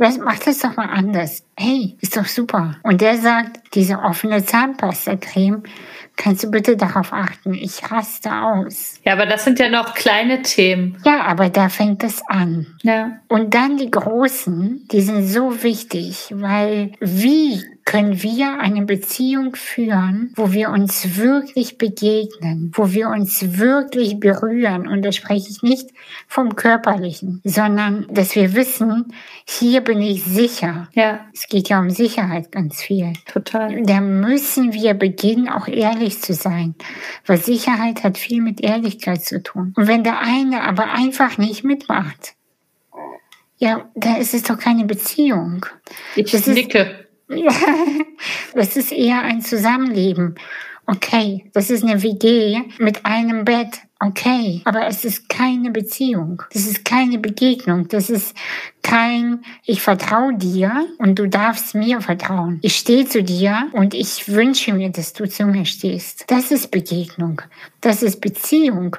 [0.00, 1.44] Mach das doch mal anders.
[1.62, 2.76] Hey, ist doch super.
[2.84, 5.62] Und der sagt, diese offene Zahnpasta-Creme,
[6.16, 7.52] kannst du bitte darauf achten?
[7.52, 8.94] Ich raste aus.
[9.04, 10.96] Ja, aber das sind ja noch kleine Themen.
[11.04, 12.78] Ja, aber da fängt es an.
[12.82, 13.20] Ja.
[13.28, 20.32] Und dann die großen, die sind so wichtig, weil wie können wir eine Beziehung führen,
[20.36, 24.86] wo wir uns wirklich begegnen, wo wir uns wirklich berühren.
[24.86, 25.90] Und da spreche ich nicht
[26.28, 29.12] vom körperlichen, sondern dass wir wissen,
[29.44, 30.88] hier bin ich sicher.
[30.92, 31.26] Ja.
[31.34, 33.12] Es geht ja um Sicherheit ganz viel.
[33.30, 33.82] Total.
[33.82, 36.74] Da müssen wir beginnen, auch ehrlich zu sein,
[37.26, 39.74] weil Sicherheit hat viel mit Ehrlichkeit zu tun.
[39.76, 42.34] Und wenn der eine aber einfach nicht mitmacht,
[43.58, 45.66] ja, dann ist es doch keine Beziehung.
[46.16, 47.06] Ich das nicke.
[47.28, 47.44] Ist,
[48.54, 50.36] das ist eher ein Zusammenleben.
[50.86, 53.80] Okay, das ist eine WG mit einem Bett.
[54.02, 56.42] Okay, aber es ist keine Beziehung.
[56.54, 57.86] Das ist keine Begegnung.
[57.88, 58.34] Das ist
[58.82, 62.60] kein, ich vertraue dir und du darfst mir vertrauen.
[62.62, 66.24] Ich stehe zu dir und ich wünsche mir, dass du zu mir stehst.
[66.28, 67.42] Das ist Begegnung.
[67.82, 68.96] Das ist Beziehung,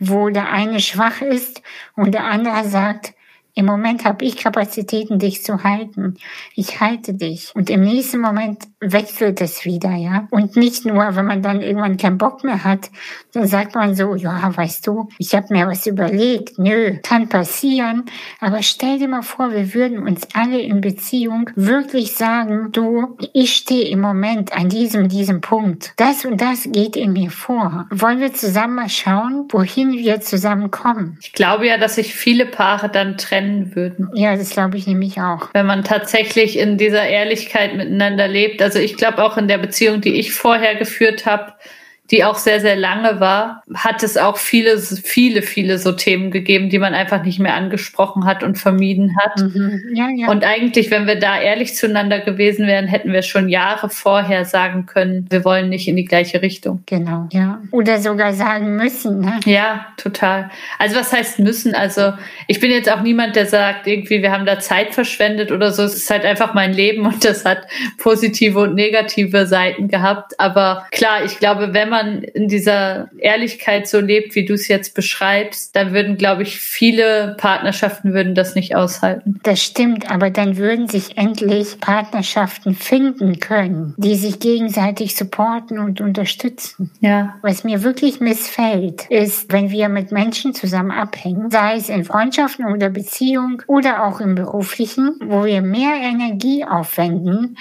[0.00, 1.62] wo der eine schwach ist
[1.94, 3.14] und der andere sagt,
[3.54, 6.16] im Moment habe ich Kapazitäten, dich zu halten.
[6.56, 7.54] Ich halte dich.
[7.54, 10.26] Und im nächsten Moment wechselt es wieder, ja.
[10.30, 12.90] Und nicht nur, wenn man dann irgendwann keinen Bock mehr hat,
[13.32, 16.58] dann sagt man so, ja, weißt du, ich habe mir was überlegt.
[16.58, 18.04] Nö, kann passieren.
[18.40, 23.54] Aber stell dir mal vor, wir würden uns alle in Beziehung wirklich sagen, du, ich
[23.54, 25.94] stehe im Moment an diesem, diesem Punkt.
[25.96, 27.86] Das und das geht in mir vor.
[27.90, 31.18] Wollen wir zusammen mal schauen, wohin wir zusammenkommen?
[31.20, 34.10] Ich glaube ja, dass sich viele Paare dann trennen trennen würden.
[34.14, 35.48] Ja, das glaube ich nämlich auch.
[35.52, 38.62] Wenn man tatsächlich in dieser Ehrlichkeit miteinander lebt.
[38.62, 41.54] Also ich glaube auch in der Beziehung, die ich vorher geführt habe,
[42.12, 46.68] die auch sehr, sehr lange war, hat es auch viele, viele, viele so Themen gegeben,
[46.68, 49.40] die man einfach nicht mehr angesprochen hat und vermieden hat.
[49.40, 49.80] Mhm.
[49.94, 50.28] Ja, ja.
[50.28, 54.84] Und eigentlich, wenn wir da ehrlich zueinander gewesen wären, hätten wir schon Jahre vorher sagen
[54.84, 56.82] können, wir wollen nicht in die gleiche Richtung.
[56.84, 57.62] Genau, ja.
[57.70, 59.20] Oder sogar sagen müssen.
[59.20, 59.40] Ne?
[59.46, 60.50] Ja, total.
[60.78, 61.74] Also was heißt müssen?
[61.74, 62.12] Also
[62.46, 65.82] ich bin jetzt auch niemand, der sagt, irgendwie, wir haben da Zeit verschwendet oder so.
[65.84, 70.38] Es ist halt einfach mein Leben und das hat positive und negative Seiten gehabt.
[70.38, 74.68] Aber klar, ich glaube, wenn man man in dieser Ehrlichkeit so lebt, wie du es
[74.68, 79.40] jetzt beschreibst, dann würden, glaube ich, viele Partnerschaften würden das nicht aushalten.
[79.42, 86.00] Das stimmt, aber dann würden sich endlich Partnerschaften finden können, die sich gegenseitig supporten und
[86.00, 86.90] unterstützen.
[87.00, 87.34] Ja.
[87.42, 92.66] Was mir wirklich missfällt, ist, wenn wir mit Menschen zusammen abhängen, sei es in Freundschaften
[92.66, 97.56] oder Beziehung oder auch im beruflichen, wo wir mehr Energie aufwenden,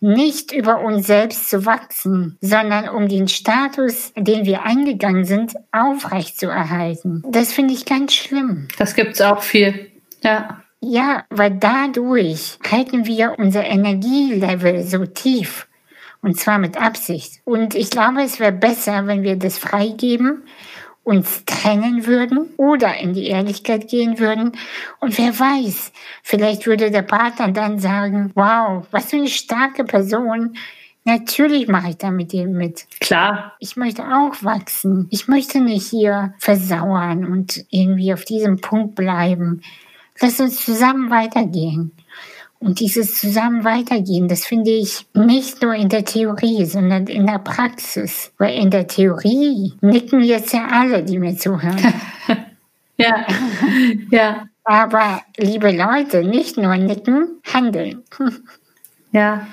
[0.00, 7.22] nicht über uns selbst zu wachsen, sondern um den Status, den wir eingegangen sind, aufrechtzuerhalten.
[7.30, 8.68] Das finde ich ganz schlimm.
[8.78, 9.90] Das gibt's auch viel.
[10.22, 10.62] Ja.
[10.80, 15.66] Ja, weil dadurch halten wir unser Energielevel so tief
[16.22, 17.40] Und zwar mit Absicht.
[17.44, 20.42] Und ich glaube, es wäre besser, wenn wir das freigeben,
[21.06, 24.52] uns trennen würden oder in die Ehrlichkeit gehen würden.
[24.98, 25.92] Und wer weiß,
[26.24, 30.56] vielleicht würde der Partner dann sagen, wow, was für eine starke Person.
[31.04, 32.86] Natürlich mache ich da mit dir mit.
[32.98, 33.54] Klar.
[33.60, 35.06] Ich möchte auch wachsen.
[35.10, 39.62] Ich möchte nicht hier versauern und irgendwie auf diesem Punkt bleiben.
[40.20, 41.92] Lass uns zusammen weitergehen.
[42.58, 47.38] Und dieses zusammen weitergehen, das finde ich nicht nur in der Theorie, sondern in der
[47.38, 48.32] Praxis.
[48.38, 51.78] Weil in der Theorie nicken jetzt ja alle, die mir zuhören.
[52.96, 53.26] ja,
[54.10, 54.48] ja.
[54.64, 58.02] Aber liebe Leute, nicht nur nicken, handeln.
[59.12, 59.46] ja.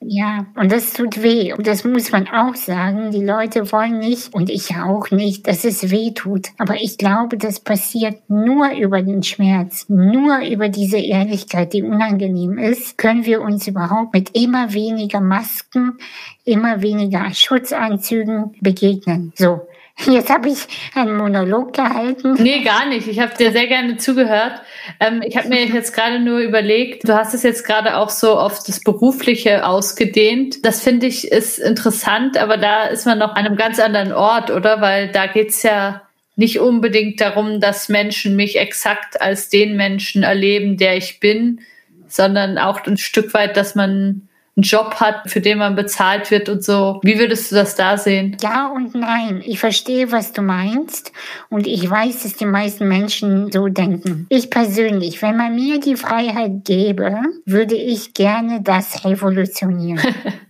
[0.00, 1.52] Ja, und das tut weh.
[1.54, 3.10] Und das muss man auch sagen.
[3.10, 6.48] Die Leute wollen nicht, und ich auch nicht, dass es weh tut.
[6.58, 9.86] Aber ich glaube, das passiert nur über den Schmerz.
[9.88, 15.98] Nur über diese Ehrlichkeit, die unangenehm ist, können wir uns überhaupt mit immer weniger Masken,
[16.44, 19.32] immer weniger Schutzanzügen begegnen.
[19.34, 19.62] So.
[20.04, 22.34] Jetzt habe ich einen Monolog gehalten.
[22.34, 23.08] Nee, gar nicht.
[23.08, 24.60] Ich habe dir sehr gerne zugehört.
[25.00, 28.38] Ähm, ich habe mir jetzt gerade nur überlegt, du hast es jetzt gerade auch so
[28.38, 30.64] auf das Berufliche ausgedehnt.
[30.66, 34.50] Das finde ich ist interessant, aber da ist man noch an einem ganz anderen Ort,
[34.50, 34.80] oder?
[34.80, 36.02] Weil da geht's ja
[36.36, 41.60] nicht unbedingt darum, dass Menschen mich exakt als den Menschen erleben, der ich bin,
[42.06, 44.25] sondern auch ein Stück weit, dass man
[44.56, 47.00] einen Job hat, für den man bezahlt wird und so.
[47.02, 48.36] Wie würdest du das da sehen?
[48.40, 49.42] Ja und nein.
[49.44, 51.12] Ich verstehe, was du meinst
[51.50, 54.26] und ich weiß, dass die meisten Menschen so denken.
[54.30, 60.00] Ich persönlich, wenn man mir die Freiheit gäbe, würde ich gerne das revolutionieren.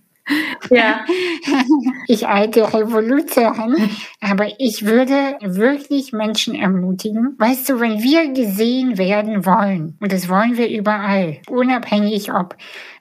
[0.71, 1.05] Ja.
[2.09, 3.77] Ich alte Revolution,
[4.21, 7.35] aber ich würde wirklich Menschen ermutigen.
[7.39, 12.57] Weißt du, wenn wir gesehen werden wollen, und das wollen wir überall, unabhängig ob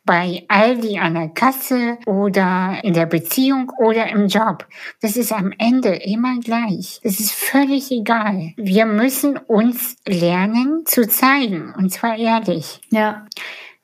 [0.06, 4.68] bei Aldi an der Kasse oder in der Beziehung oder im Job.
[5.02, 7.00] Das ist am Ende immer gleich.
[7.04, 8.54] Es ist völlig egal.
[8.56, 12.82] Wir müssen uns lernen zu zeigen und zwar ehrlich.
[12.92, 13.26] Ja.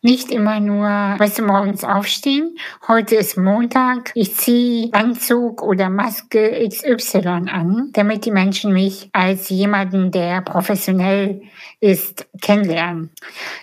[0.04, 2.56] Nicht immer nur, weißt du, morgens aufstehen.
[2.88, 4.12] Heute ist Montag.
[4.16, 7.20] Ich ziehe Anzug oder Maske XY
[7.52, 11.44] an, damit die Menschen mich als jemanden, der professionell
[11.82, 13.10] ist, kennenlernen.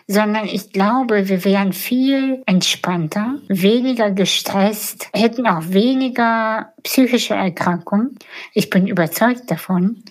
[0.07, 8.18] Sondern ich glaube, wir wären viel entspannter, weniger gestresst, hätten auch weniger psychische Erkrankungen.
[8.52, 10.02] Ich bin überzeugt davon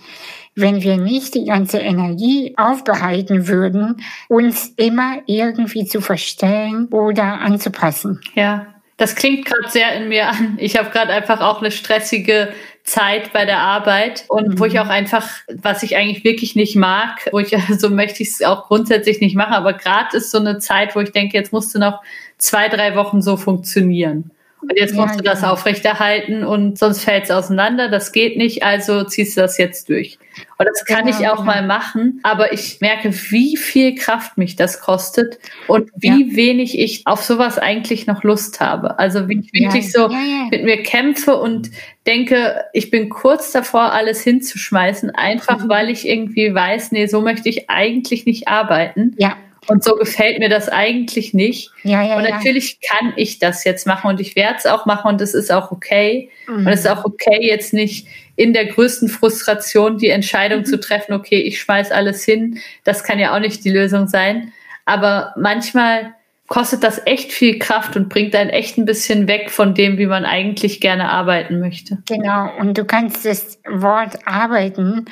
[0.60, 8.20] wenn wir nicht die ganze Energie aufbereiten würden, uns immer irgendwie zu verstellen oder anzupassen.
[8.34, 8.66] Ja,
[8.98, 10.58] das klingt gerade sehr in mir an.
[10.60, 12.50] Ich habe gerade einfach auch eine stressige
[12.88, 14.60] Zeit bei der Arbeit und mhm.
[14.60, 14.80] wo ich mhm.
[14.80, 15.30] auch einfach,
[15.62, 19.20] was ich eigentlich wirklich nicht mag, wo ich so also möchte ich es auch grundsätzlich
[19.20, 22.02] nicht machen, aber gerade ist so eine Zeit, wo ich denke, jetzt musst du noch
[22.38, 24.32] zwei, drei Wochen so funktionieren.
[24.62, 25.54] Und jetzt musst ja, du das genau.
[25.54, 27.90] aufrechterhalten und sonst fällt es auseinander.
[27.90, 30.18] Das geht nicht, also ziehst du das jetzt durch.
[30.58, 31.46] Und das kann genau, ich auch genau.
[31.46, 36.36] mal machen, aber ich merke, wie viel Kraft mich das kostet und wie ja.
[36.36, 38.98] wenig ich auf sowas eigentlich noch Lust habe.
[38.98, 40.10] Also wie ich wirklich ja, so
[40.50, 41.70] mit mir kämpfe und
[42.08, 45.70] denke, ich bin kurz davor, alles hinzuschmeißen, einfach mhm.
[45.70, 49.16] weil ich irgendwie weiß, nee, so möchte ich eigentlich nicht arbeiten.
[49.18, 49.38] Ja.
[49.68, 51.72] Und so gefällt mir das eigentlich nicht.
[51.84, 52.98] Ja, ja, und natürlich ja.
[52.98, 55.72] kann ich das jetzt machen und ich werde es auch machen und es ist auch
[55.72, 56.30] okay.
[56.48, 56.66] Mhm.
[56.66, 60.66] Und es ist auch okay, jetzt nicht in der größten Frustration die Entscheidung mhm.
[60.66, 62.60] zu treffen, okay, ich schmeiß alles hin.
[62.84, 64.54] Das kann ja auch nicht die Lösung sein.
[64.86, 66.14] Aber manchmal
[66.48, 70.06] kostet das echt viel Kraft und bringt einen echt ein bisschen weg von dem, wie
[70.06, 71.98] man eigentlich gerne arbeiten möchte.
[72.08, 72.50] Genau.
[72.60, 75.06] Und du kannst das Wort arbeiten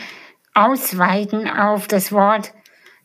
[0.54, 2.54] ausweiten auf das Wort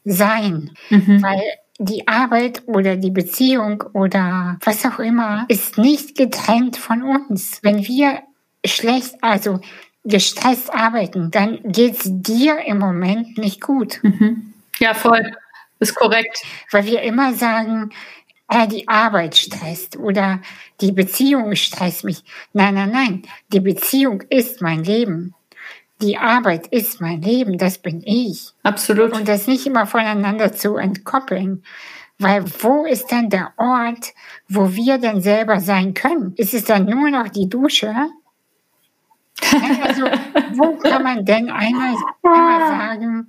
[0.04, 1.22] sein, mhm.
[1.22, 1.42] weil
[1.78, 7.60] die Arbeit oder die Beziehung oder was auch immer ist nicht getrennt von uns.
[7.62, 8.20] Wenn wir
[8.64, 9.60] schlecht, also
[10.04, 14.00] gestresst arbeiten, dann geht's dir im Moment nicht gut.
[14.02, 14.52] Mhm.
[14.78, 15.32] Ja, voll.
[15.78, 16.42] Ist korrekt.
[16.70, 17.90] Weil wir immer sagen,
[18.48, 20.40] äh, die Arbeit stresst oder
[20.80, 22.22] die Beziehung stresst mich.
[22.52, 23.22] Nein, nein, nein.
[23.52, 25.34] Die Beziehung ist mein Leben
[26.02, 28.52] die Arbeit ist mein Leben, das bin ich.
[28.62, 29.12] Absolut.
[29.12, 31.62] Und das nicht immer voneinander zu entkoppeln.
[32.18, 34.12] Weil wo ist dann der Ort,
[34.48, 36.34] wo wir dann selber sein können?
[36.36, 37.94] Ist es dann nur noch die Dusche?
[39.82, 40.04] Also,
[40.52, 43.28] wo kann man denn einmal, einmal sagen,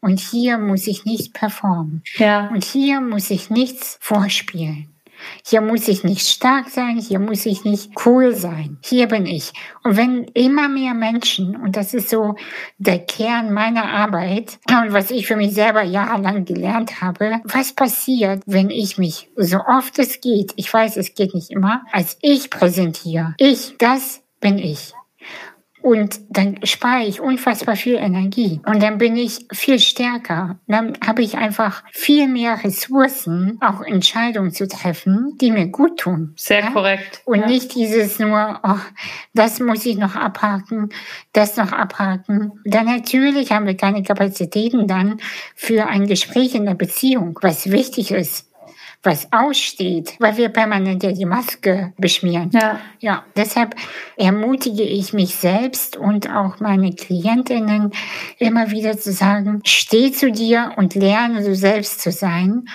[0.00, 2.02] und hier muss ich nicht performen.
[2.16, 2.48] Ja.
[2.48, 4.89] Und hier muss ich nichts vorspielen.
[5.46, 8.78] Hier muss ich nicht stark sein, hier muss ich nicht cool sein.
[8.82, 9.52] Hier bin ich.
[9.82, 12.34] Und wenn immer mehr Menschen, und das ist so
[12.78, 18.42] der Kern meiner Arbeit und was ich für mich selber jahrelang gelernt habe, was passiert,
[18.46, 22.50] wenn ich mich so oft es geht, ich weiß, es geht nicht immer, als ich
[22.50, 23.34] präsentiere.
[23.38, 24.94] Ich, das bin ich.
[25.82, 28.60] Und dann spare ich unfassbar viel Energie.
[28.66, 30.58] Und dann bin ich viel stärker.
[30.66, 36.34] Dann habe ich einfach viel mehr Ressourcen, auch Entscheidungen zu treffen, die mir gut tun.
[36.36, 36.70] Sehr ja?
[36.70, 37.22] korrekt.
[37.24, 37.46] Und ja.
[37.46, 38.78] nicht dieses nur, oh,
[39.32, 40.90] das muss ich noch abhaken,
[41.32, 42.52] das noch abhaken.
[42.64, 45.20] Dann natürlich haben wir keine Kapazitäten dann
[45.54, 48.49] für ein Gespräch in der Beziehung, was wichtig ist
[49.02, 52.50] was aussteht, weil wir permanent ja die Maske beschmieren.
[52.52, 52.80] Ja.
[52.98, 53.74] Ja, deshalb
[54.16, 57.92] ermutige ich mich selbst und auch meine Klientinnen
[58.38, 62.66] immer wieder zu sagen, steh zu dir und lerne du selbst zu sein.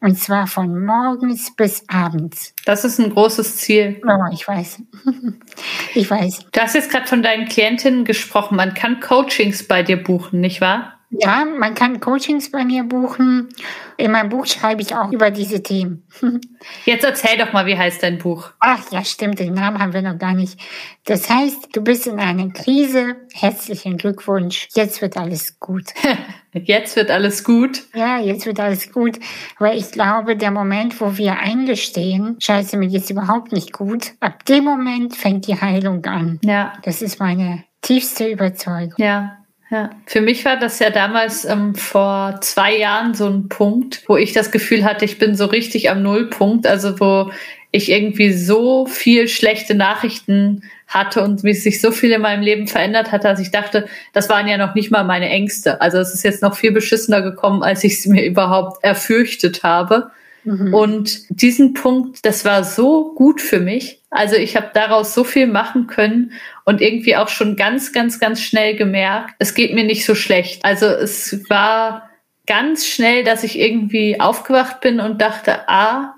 [0.00, 2.54] Und zwar von morgens bis abends.
[2.64, 4.02] Das ist ein großes Ziel.
[4.04, 4.82] Oh, ich weiß.
[5.94, 6.46] ich weiß.
[6.50, 8.56] Du hast jetzt gerade von deinen Klientinnen gesprochen.
[8.56, 10.98] Man kann Coachings bei dir buchen, nicht wahr?
[11.12, 13.50] Ja, man kann Coachings bei mir buchen.
[13.98, 16.06] In meinem Buch schreibe ich auch über diese Themen.
[16.86, 18.50] Jetzt erzähl doch mal, wie heißt dein Buch?
[18.60, 20.58] Ach ja, stimmt, den Namen haben wir noch gar nicht.
[21.04, 23.16] Das heißt, du bist in einer Krise.
[23.34, 24.68] Herzlichen Glückwunsch.
[24.74, 25.84] Jetzt wird alles gut.
[26.52, 27.82] jetzt wird alles gut?
[27.94, 29.18] Ja, jetzt wird alles gut.
[29.58, 34.46] Weil ich glaube, der Moment, wo wir eingestehen, scheiße, mir geht's überhaupt nicht gut, ab
[34.46, 36.40] dem Moment fängt die Heilung an.
[36.42, 36.72] Ja.
[36.84, 38.94] Das ist meine tiefste Überzeugung.
[38.96, 39.41] Ja.
[39.72, 44.18] Ja, für mich war das ja damals ähm, vor zwei Jahren so ein Punkt, wo
[44.18, 47.32] ich das Gefühl hatte, ich bin so richtig am Nullpunkt, also wo
[47.70, 52.66] ich irgendwie so viel schlechte Nachrichten hatte und wie sich so viel in meinem Leben
[52.66, 55.80] verändert hat, dass ich dachte, das waren ja noch nicht mal meine Ängste.
[55.80, 60.10] Also es ist jetzt noch viel beschissener gekommen, als ich es mir überhaupt erfürchtet habe.
[60.44, 60.74] Mhm.
[60.74, 64.00] Und diesen Punkt, das war so gut für mich.
[64.10, 66.32] Also ich habe daraus so viel machen können
[66.64, 70.64] und irgendwie auch schon ganz, ganz, ganz schnell gemerkt, es geht mir nicht so schlecht.
[70.64, 72.10] Also es war
[72.46, 76.14] ganz schnell, dass ich irgendwie aufgewacht bin und dachte, ah,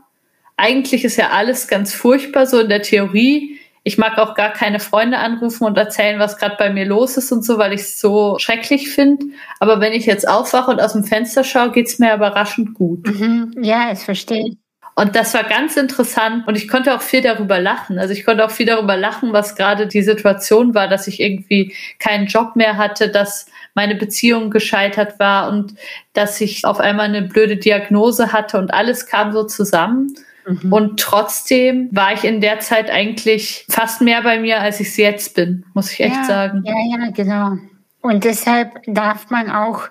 [0.57, 3.59] eigentlich ist ja alles ganz furchtbar so in der Theorie.
[3.85, 7.31] Ich mag auch gar keine Freunde anrufen und erzählen, was gerade bei mir los ist
[7.31, 9.27] und so, weil ich es so schrecklich finde.
[9.61, 13.07] Aber wenn ich jetzt aufwache und aus dem Fenster schaue, geht's mir überraschend gut.
[13.07, 13.55] Mhm.
[13.63, 14.57] Ja, das verstehe ich.
[14.97, 17.99] Und das war ganz interessant und ich konnte auch viel darüber lachen.
[17.99, 21.75] Also ich konnte auch viel darüber lachen, was gerade die Situation war, dass ich irgendwie
[21.99, 25.75] keinen Job mehr hatte, dass meine Beziehung gescheitert war und
[26.13, 30.15] dass ich auf einmal eine blöde Diagnose hatte und alles kam so zusammen.
[30.47, 30.73] Mhm.
[30.73, 34.97] Und trotzdem war ich in der Zeit eigentlich fast mehr bei mir, als ich es
[34.97, 36.63] jetzt bin, muss ich echt ja, sagen.
[36.65, 37.57] Ja, ja, genau.
[38.01, 39.89] Und deshalb darf man auch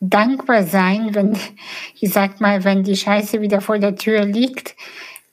[0.00, 1.36] dankbar sein, wenn,
[1.98, 4.76] ich sag mal, wenn die Scheiße wieder vor der Tür liegt,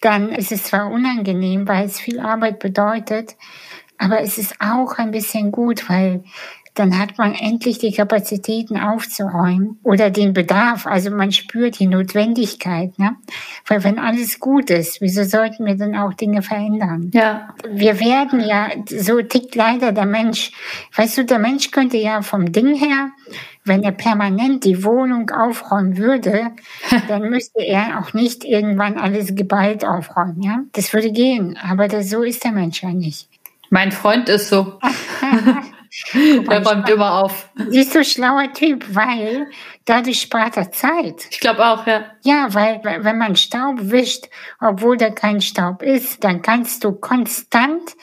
[0.01, 3.35] dann ist es zwar unangenehm, weil es viel Arbeit bedeutet,
[3.97, 6.23] aber es ist auch ein bisschen gut, weil
[6.75, 10.87] dann hat man endlich die Kapazitäten aufzuräumen oder den Bedarf.
[10.87, 12.97] Also man spürt die Notwendigkeit.
[12.97, 13.15] Ne?
[13.67, 17.11] Weil wenn alles gut ist, wieso sollten wir dann auch Dinge verändern?
[17.13, 17.53] Ja.
[17.69, 20.51] Wir werden ja, so tickt leider der Mensch.
[20.95, 23.09] Weißt du, der Mensch könnte ja vom Ding her,
[23.65, 26.51] wenn er permanent die Wohnung aufräumen würde,
[27.07, 30.41] dann müsste er auch nicht irgendwann alles geballt aufräumen.
[30.41, 30.63] Ja?
[30.71, 33.29] Das würde gehen, aber das, so ist der Mensch ja nicht.
[33.69, 34.79] Mein Freund ist so.
[36.13, 37.49] Der räumt immer auf.
[37.69, 39.47] Siehst du, schlauer Typ, weil
[39.85, 41.27] dadurch spart er Zeit.
[41.29, 42.05] Ich glaube auch, ja.
[42.23, 44.25] Ja, weil wenn man Staub wischt,
[44.59, 47.95] obwohl da kein Staub ist, dann kannst du konstant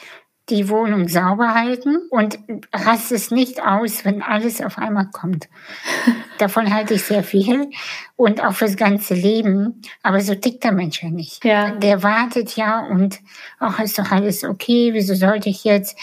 [0.50, 2.38] die Wohnung sauber halten und
[2.72, 5.48] rast es nicht aus, wenn alles auf einmal kommt.
[6.38, 7.70] Davon halte ich sehr viel
[8.16, 9.81] und auch fürs ganze Leben.
[10.03, 11.44] Aber so tickt der Mensch ja nicht.
[11.44, 11.70] Ja.
[11.70, 13.20] Der wartet ja und
[13.59, 15.96] ach, ist doch alles okay, wieso sollte ich jetzt,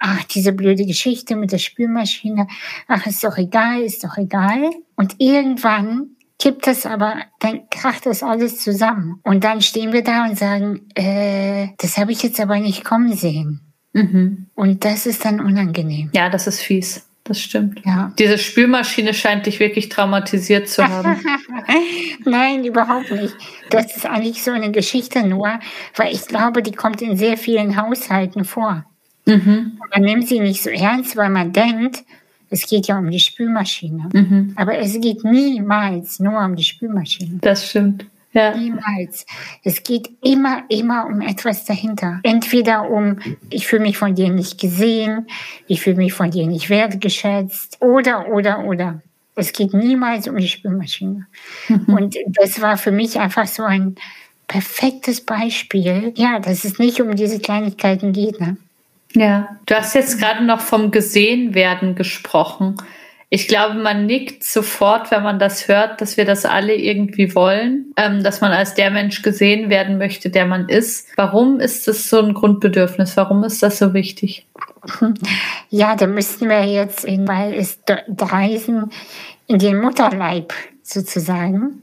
[0.00, 2.48] ach, diese blöde Geschichte mit der Spülmaschine,
[2.88, 4.70] ach, ist doch egal, ist doch egal.
[4.96, 9.20] Und irgendwann kippt das aber, dann kracht das alles zusammen.
[9.22, 13.12] Und dann stehen wir da und sagen, äh, das habe ich jetzt aber nicht kommen
[13.12, 13.60] sehen.
[13.92, 14.46] Mhm.
[14.54, 16.10] Und das ist dann unangenehm.
[16.12, 17.06] Ja, das ist fies.
[17.24, 17.82] Das stimmt.
[17.84, 18.12] Ja.
[18.18, 21.20] Diese Spülmaschine scheint dich wirklich traumatisiert zu haben.
[22.24, 23.36] Nein, überhaupt nicht.
[23.68, 25.60] Das ist eigentlich so eine Geschichte nur,
[25.94, 28.84] weil ich glaube, die kommt in sehr vielen Haushalten vor.
[29.26, 29.78] Mhm.
[29.90, 32.04] Man nimmt sie nicht so ernst, weil man denkt,
[32.50, 34.08] es geht ja um die Spülmaschine.
[34.12, 34.52] Mhm.
[34.56, 37.38] Aber es geht niemals nur um die Spülmaschine.
[37.40, 38.06] Das stimmt.
[38.32, 38.56] Ja.
[38.56, 39.26] Niemals.
[39.64, 42.20] Es geht immer, immer um etwas dahinter.
[42.22, 43.18] Entweder um,
[43.50, 45.26] ich fühle mich von dir nicht gesehen,
[45.66, 49.02] ich fühle mich von dir nicht wertgeschätzt, oder, oder, oder.
[49.34, 51.26] Es geht niemals um die Spülmaschine.
[51.68, 51.84] Mhm.
[51.86, 53.96] Und das war für mich einfach so ein
[54.46, 58.40] perfektes Beispiel, ja, dass es nicht um diese Kleinigkeiten geht.
[58.40, 58.56] Ne?
[59.14, 62.76] Ja, du hast jetzt gerade noch vom Gesehenwerden gesprochen.
[63.32, 67.92] Ich glaube, man nickt sofort, wenn man das hört, dass wir das alle irgendwie wollen,
[67.96, 71.06] ähm, dass man als der Mensch gesehen werden möchte, der man ist.
[71.16, 73.16] Warum ist das so ein Grundbedürfnis?
[73.16, 74.46] Warum ist das so wichtig?
[75.72, 77.78] Ja, da müssten wir jetzt in, weil es
[78.18, 78.90] Reisen
[79.46, 80.52] in den Mutterleib
[80.82, 81.82] sozusagen.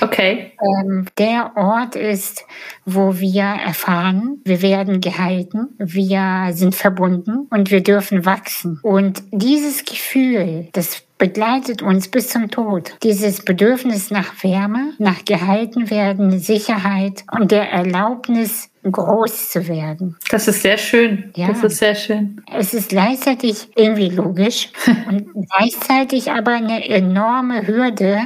[0.00, 0.52] Okay.
[0.60, 2.44] Ähm, der Ort ist,
[2.84, 8.80] wo wir erfahren, wir werden gehalten, wir sind verbunden und wir dürfen wachsen.
[8.82, 12.96] Und dieses Gefühl, das begleitet uns bis zum Tod.
[13.04, 20.16] Dieses Bedürfnis nach Wärme, nach gehalten werden, Sicherheit und der Erlaubnis, groß zu werden.
[20.32, 21.30] Das ist sehr schön.
[21.36, 21.46] Ja.
[21.46, 22.42] Das ist sehr schön.
[22.52, 24.70] Es ist gleichzeitig irgendwie logisch
[25.08, 28.22] und gleichzeitig aber eine enorme Hürde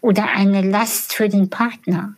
[0.00, 2.16] oder eine Last für den Partner.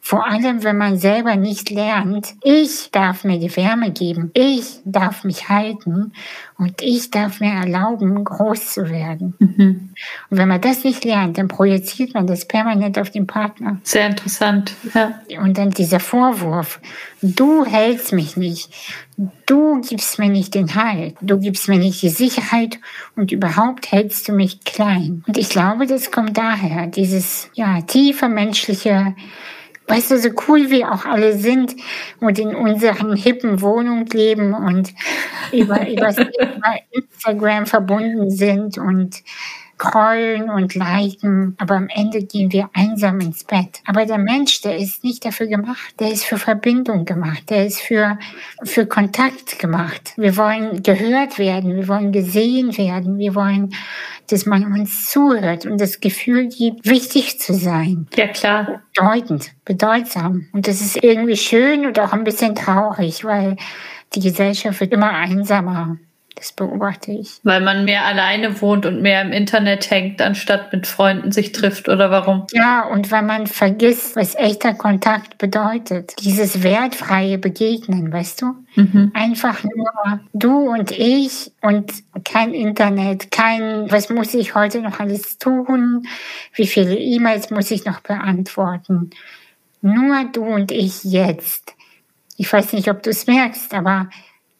[0.00, 5.24] Vor allem, wenn man selber nicht lernt, ich darf mir die Wärme geben, ich darf
[5.24, 6.12] mich halten
[6.56, 9.34] und ich darf mir erlauben, groß zu werden.
[9.38, 9.90] Mhm.
[10.30, 13.78] Und wenn man das nicht lernt, dann projiziert man das permanent auf den Partner.
[13.82, 14.74] Sehr interessant.
[14.94, 15.40] Ja.
[15.40, 16.80] Und dann dieser Vorwurf,
[17.22, 18.70] du hältst mich nicht,
[19.46, 22.78] du gibst mir nicht den Halt, du gibst mir nicht die Sicherheit
[23.16, 25.22] und überhaupt hältst du mich klein.
[25.26, 29.14] Und ich glaube, das kommt daher, dieses ja, tiefe menschliche
[29.88, 31.74] weißt du, so cool wir auch alle sind
[32.20, 34.92] und in unseren hippen Wohnungen leben und
[35.52, 36.08] über, über
[36.90, 39.22] Instagram verbunden sind und
[39.78, 43.80] scrollen und liken, aber am Ende gehen wir einsam ins Bett.
[43.86, 47.80] Aber der Mensch, der ist nicht dafür gemacht, der ist für Verbindung gemacht, der ist
[47.80, 48.18] für,
[48.64, 50.12] für Kontakt gemacht.
[50.16, 53.74] Wir wollen gehört werden, wir wollen gesehen werden, wir wollen,
[54.28, 58.08] dass man uns zuhört und das Gefühl gibt, wichtig zu sein.
[58.16, 58.82] Ja, klar.
[58.94, 60.46] Bedeutend, bedeutsam.
[60.52, 63.56] Und das ist irgendwie schön und auch ein bisschen traurig, weil
[64.14, 65.98] die Gesellschaft wird immer einsamer.
[66.38, 67.40] Das beobachte ich.
[67.42, 71.88] Weil man mehr alleine wohnt und mehr im Internet hängt, anstatt mit Freunden sich trifft
[71.88, 72.46] oder warum?
[72.52, 76.14] Ja, und weil man vergisst, was echter Kontakt bedeutet.
[76.20, 78.54] Dieses wertfreie Begegnen, weißt du?
[78.76, 79.10] Mhm.
[79.14, 81.92] Einfach nur du und ich und
[82.24, 86.06] kein Internet, kein, was muss ich heute noch alles tun?
[86.54, 89.10] Wie viele E-Mails muss ich noch beantworten?
[89.80, 91.74] Nur du und ich jetzt.
[92.36, 94.08] Ich weiß nicht, ob du es merkst, aber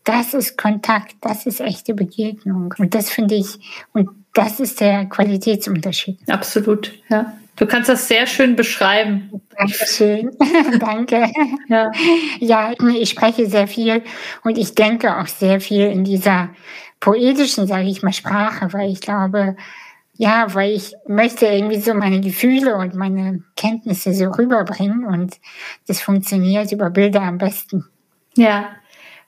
[0.09, 2.75] das ist Kontakt, das ist echte Begegnung.
[2.79, 3.59] Und das finde ich,
[3.93, 6.19] und das ist der Qualitätsunterschied.
[6.29, 7.35] Absolut, ja.
[7.57, 9.43] Du kannst das sehr schön beschreiben.
[9.59, 10.31] Dankeschön.
[10.79, 11.31] Danke.
[11.69, 11.91] Ja.
[12.39, 14.03] ja, ich spreche sehr viel
[14.45, 16.51] und ich denke auch sehr viel in dieser
[17.01, 19.57] poetischen, sage ich mal, Sprache, weil ich glaube,
[20.15, 25.37] ja, weil ich möchte irgendwie so meine Gefühle und meine Kenntnisse so rüberbringen und
[25.87, 27.85] das funktioniert über Bilder am besten.
[28.37, 28.71] Ja,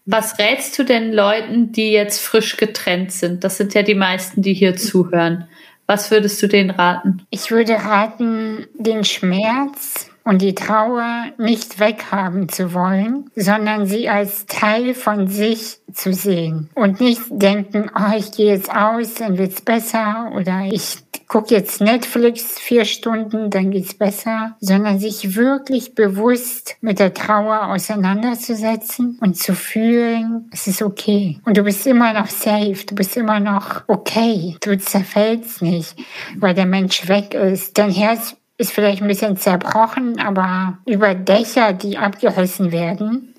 [0.07, 3.45] was rätst du denn Leuten, die jetzt frisch getrennt sind?
[3.45, 5.49] Das sind ja die meisten, die hier zuhören.
[5.87, 7.27] Was würdest du denen raten?
[7.31, 14.47] Ich würde raten, den Schmerz und die Trauer nicht weghaben zu wollen, sondern sie als
[14.47, 19.61] Teil von sich zu sehen und nicht denken, oh, ich gehe jetzt aus, dann wird's
[19.61, 26.77] besser oder ich gucke jetzt Netflix vier Stunden, dann geht's besser, sondern sich wirklich bewusst
[26.81, 31.41] mit der Trauer auseinanderzusetzen und zu fühlen, es ist okay.
[31.45, 35.97] Und du bist immer noch safe, du bist immer noch okay, du zerfällst nicht,
[36.37, 37.77] weil der Mensch weg ist.
[37.79, 43.35] Dein Herz ist vielleicht ein bisschen zerbrochen, aber über Dächer, die abgerissen werden,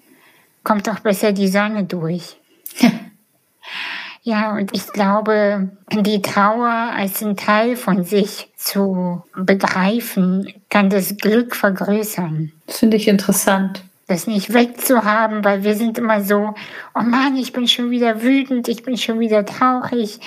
[0.63, 2.37] kommt doch besser die Sonne durch.
[4.23, 11.15] ja, und ich glaube, die Trauer als ein Teil von sich zu begreifen, kann das
[11.17, 12.51] Glück vergrößern.
[12.65, 13.83] Das finde ich interessant.
[14.07, 16.55] Das nicht wegzuhaben, weil wir sind immer so,
[16.95, 20.19] oh Mann, ich bin schon wieder wütend, ich bin schon wieder traurig,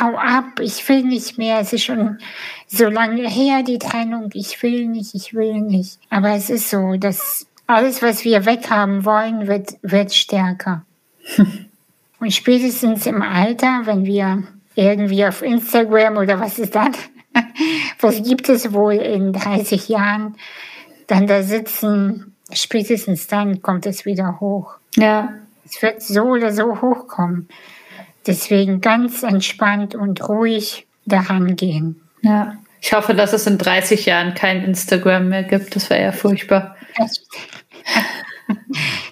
[0.00, 2.18] hau ab, ich will nicht mehr, es ist schon
[2.66, 5.98] so lange her, die Trennung, ich will nicht, ich will nicht.
[6.10, 10.84] Aber es ist so, dass alles, was wir weghaben wollen, wird, wird stärker.
[12.20, 16.96] Und spätestens im Alter, wenn wir irgendwie auf Instagram oder was ist das,
[18.00, 20.36] was gibt es wohl in 30 Jahren,
[21.06, 24.74] dann da sitzen, spätestens dann kommt es wieder hoch.
[24.96, 25.34] Ja.
[25.64, 27.48] Es wird so oder so hochkommen.
[28.26, 32.00] Deswegen ganz entspannt und ruhig daran gehen.
[32.22, 32.54] Ja.
[32.80, 35.74] Ich hoffe, dass es in 30 Jahren kein Instagram mehr gibt.
[35.74, 36.76] Das wäre ja furchtbar.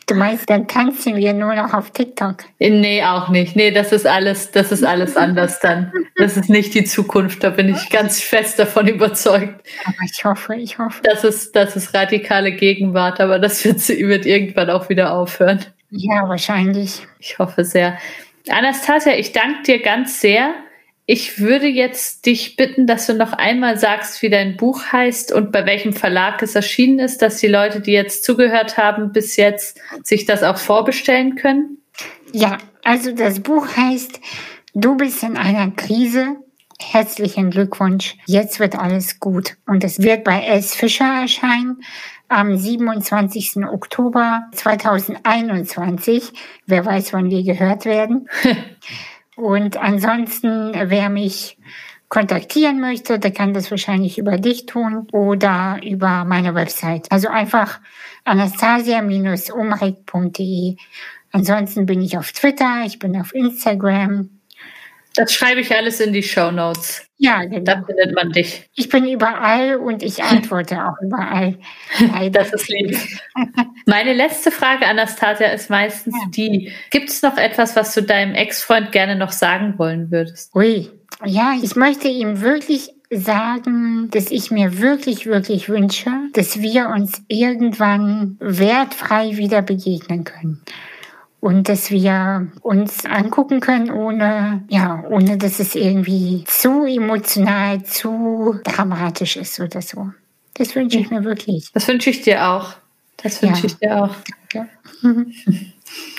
[0.07, 2.45] Du meinst, dann tanzen wir nur noch auf TikTok?
[2.59, 3.57] Nee, auch nicht.
[3.57, 5.91] Nee, das ist alles, das ist alles anders dann.
[6.17, 9.67] Das ist nicht die Zukunft, da bin ich ganz fest davon überzeugt.
[9.85, 11.01] Aber ich hoffe, ich hoffe.
[11.05, 15.65] Das ist, das ist radikale Gegenwart, aber das wird, wird irgendwann auch wieder aufhören.
[15.91, 17.07] Ja, wahrscheinlich.
[17.19, 17.97] Ich hoffe sehr.
[18.49, 20.55] Anastasia, ich danke dir ganz sehr.
[21.05, 25.51] Ich würde jetzt dich bitten, dass du noch einmal sagst, wie dein Buch heißt und
[25.51, 29.81] bei welchem Verlag es erschienen ist, dass die Leute, die jetzt zugehört haben, bis jetzt
[30.05, 31.79] sich das auch vorbestellen können.
[32.33, 34.21] Ja, also das Buch heißt
[34.75, 36.37] Du bist in einer Krise.
[36.81, 38.17] Herzlichen Glückwunsch.
[38.27, 39.57] Jetzt wird alles gut.
[39.67, 40.75] Und es wird bei S.
[40.75, 41.83] Fischer erscheinen
[42.33, 43.69] am 27.
[43.69, 46.33] Oktober 2021.
[46.67, 48.29] Wer weiß, wann wir gehört werden.
[49.37, 51.59] Und ansonsten, wer mich
[52.09, 57.07] kontaktieren möchte, der kann das wahrscheinlich über dich tun oder über meine Website.
[57.11, 57.81] Also einfach
[58.25, 60.77] anastasia-umrecht.de.
[61.31, 64.29] Ansonsten bin ich auf Twitter, ich bin auf Instagram.
[65.15, 67.07] Das schreibe ich alles in die Show Notes.
[67.23, 67.63] Ja, genau.
[67.63, 68.69] Da findet man dich.
[68.75, 71.57] Ich bin überall und ich antworte auch überall.
[72.33, 72.99] das ist lieb.
[73.87, 76.31] Meine letzte Frage, Anastasia, ist meistens ja.
[76.31, 80.53] die: Gibt es noch etwas, was du deinem Ex-Freund gerne noch sagen wollen würdest?
[80.57, 80.91] Ui,
[81.25, 87.23] ja, ich möchte ihm wirklich sagen, dass ich mir wirklich, wirklich wünsche, dass wir uns
[87.29, 90.61] irgendwann wertfrei wieder begegnen können
[91.43, 98.61] und dass wir uns angucken können, ohne, ja, ohne dass es irgendwie zu emotional, zu
[98.63, 100.13] dramatisch ist oder so.
[100.55, 101.69] Das wünsche ich mir wirklich.
[101.75, 102.75] Das wünsche ich dir auch.
[103.17, 103.67] Das wünsche ja.
[103.67, 104.15] ich dir auch.
[104.53, 104.67] Ja.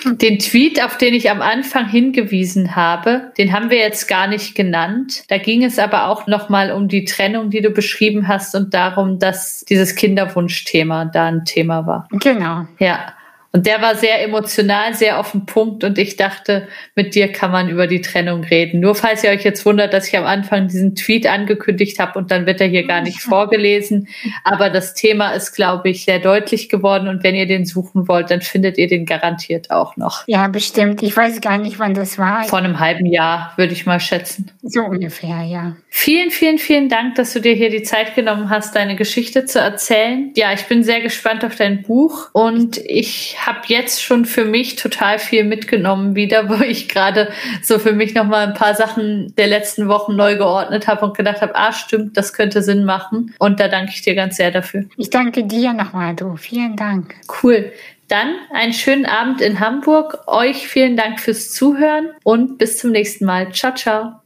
[0.04, 4.54] Den Tweet, auf den ich am Anfang hingewiesen habe, den haben wir jetzt gar nicht
[4.54, 5.24] genannt.
[5.28, 9.18] Da ging es aber auch nochmal um die Trennung, die du beschrieben hast und darum,
[9.18, 12.08] dass dieses Kinderwunschthema da ein Thema war.
[12.10, 12.66] Genau.
[12.78, 13.14] Ja.
[13.54, 17.52] Und der war sehr emotional, sehr auf den Punkt und ich dachte, mit dir kann
[17.52, 18.80] man über die Trennung reden.
[18.80, 22.32] Nur falls ihr euch jetzt wundert, dass ich am Anfang diesen Tweet angekündigt habe und
[22.32, 24.08] dann wird er hier gar nicht vorgelesen.
[24.42, 28.32] Aber das Thema ist, glaube ich, sehr deutlich geworden und wenn ihr den suchen wollt,
[28.32, 30.24] dann findet ihr den garantiert auch noch.
[30.26, 31.00] Ja, bestimmt.
[31.04, 32.42] Ich weiß gar nicht, wann das war.
[32.42, 34.50] Vor einem halben Jahr, würde ich mal schätzen.
[34.62, 35.76] So ungefähr, ja.
[35.90, 39.60] Vielen, vielen, vielen Dank, dass du dir hier die Zeit genommen hast, deine Geschichte zu
[39.60, 40.32] erzählen.
[40.34, 44.76] Ja, ich bin sehr gespannt auf dein Buch und ich habe jetzt schon für mich
[44.76, 47.30] total viel mitgenommen wieder, wo ich gerade
[47.62, 51.16] so für mich noch mal ein paar Sachen der letzten Wochen neu geordnet habe und
[51.16, 53.34] gedacht habe, ah stimmt, das könnte Sinn machen.
[53.38, 54.84] Und da danke ich dir ganz sehr dafür.
[54.96, 56.36] Ich danke dir nochmal, du.
[56.36, 57.14] Vielen Dank.
[57.42, 57.72] Cool.
[58.08, 60.18] Dann einen schönen Abend in Hamburg.
[60.26, 63.52] Euch vielen Dank fürs Zuhören und bis zum nächsten Mal.
[63.52, 64.23] Ciao, ciao.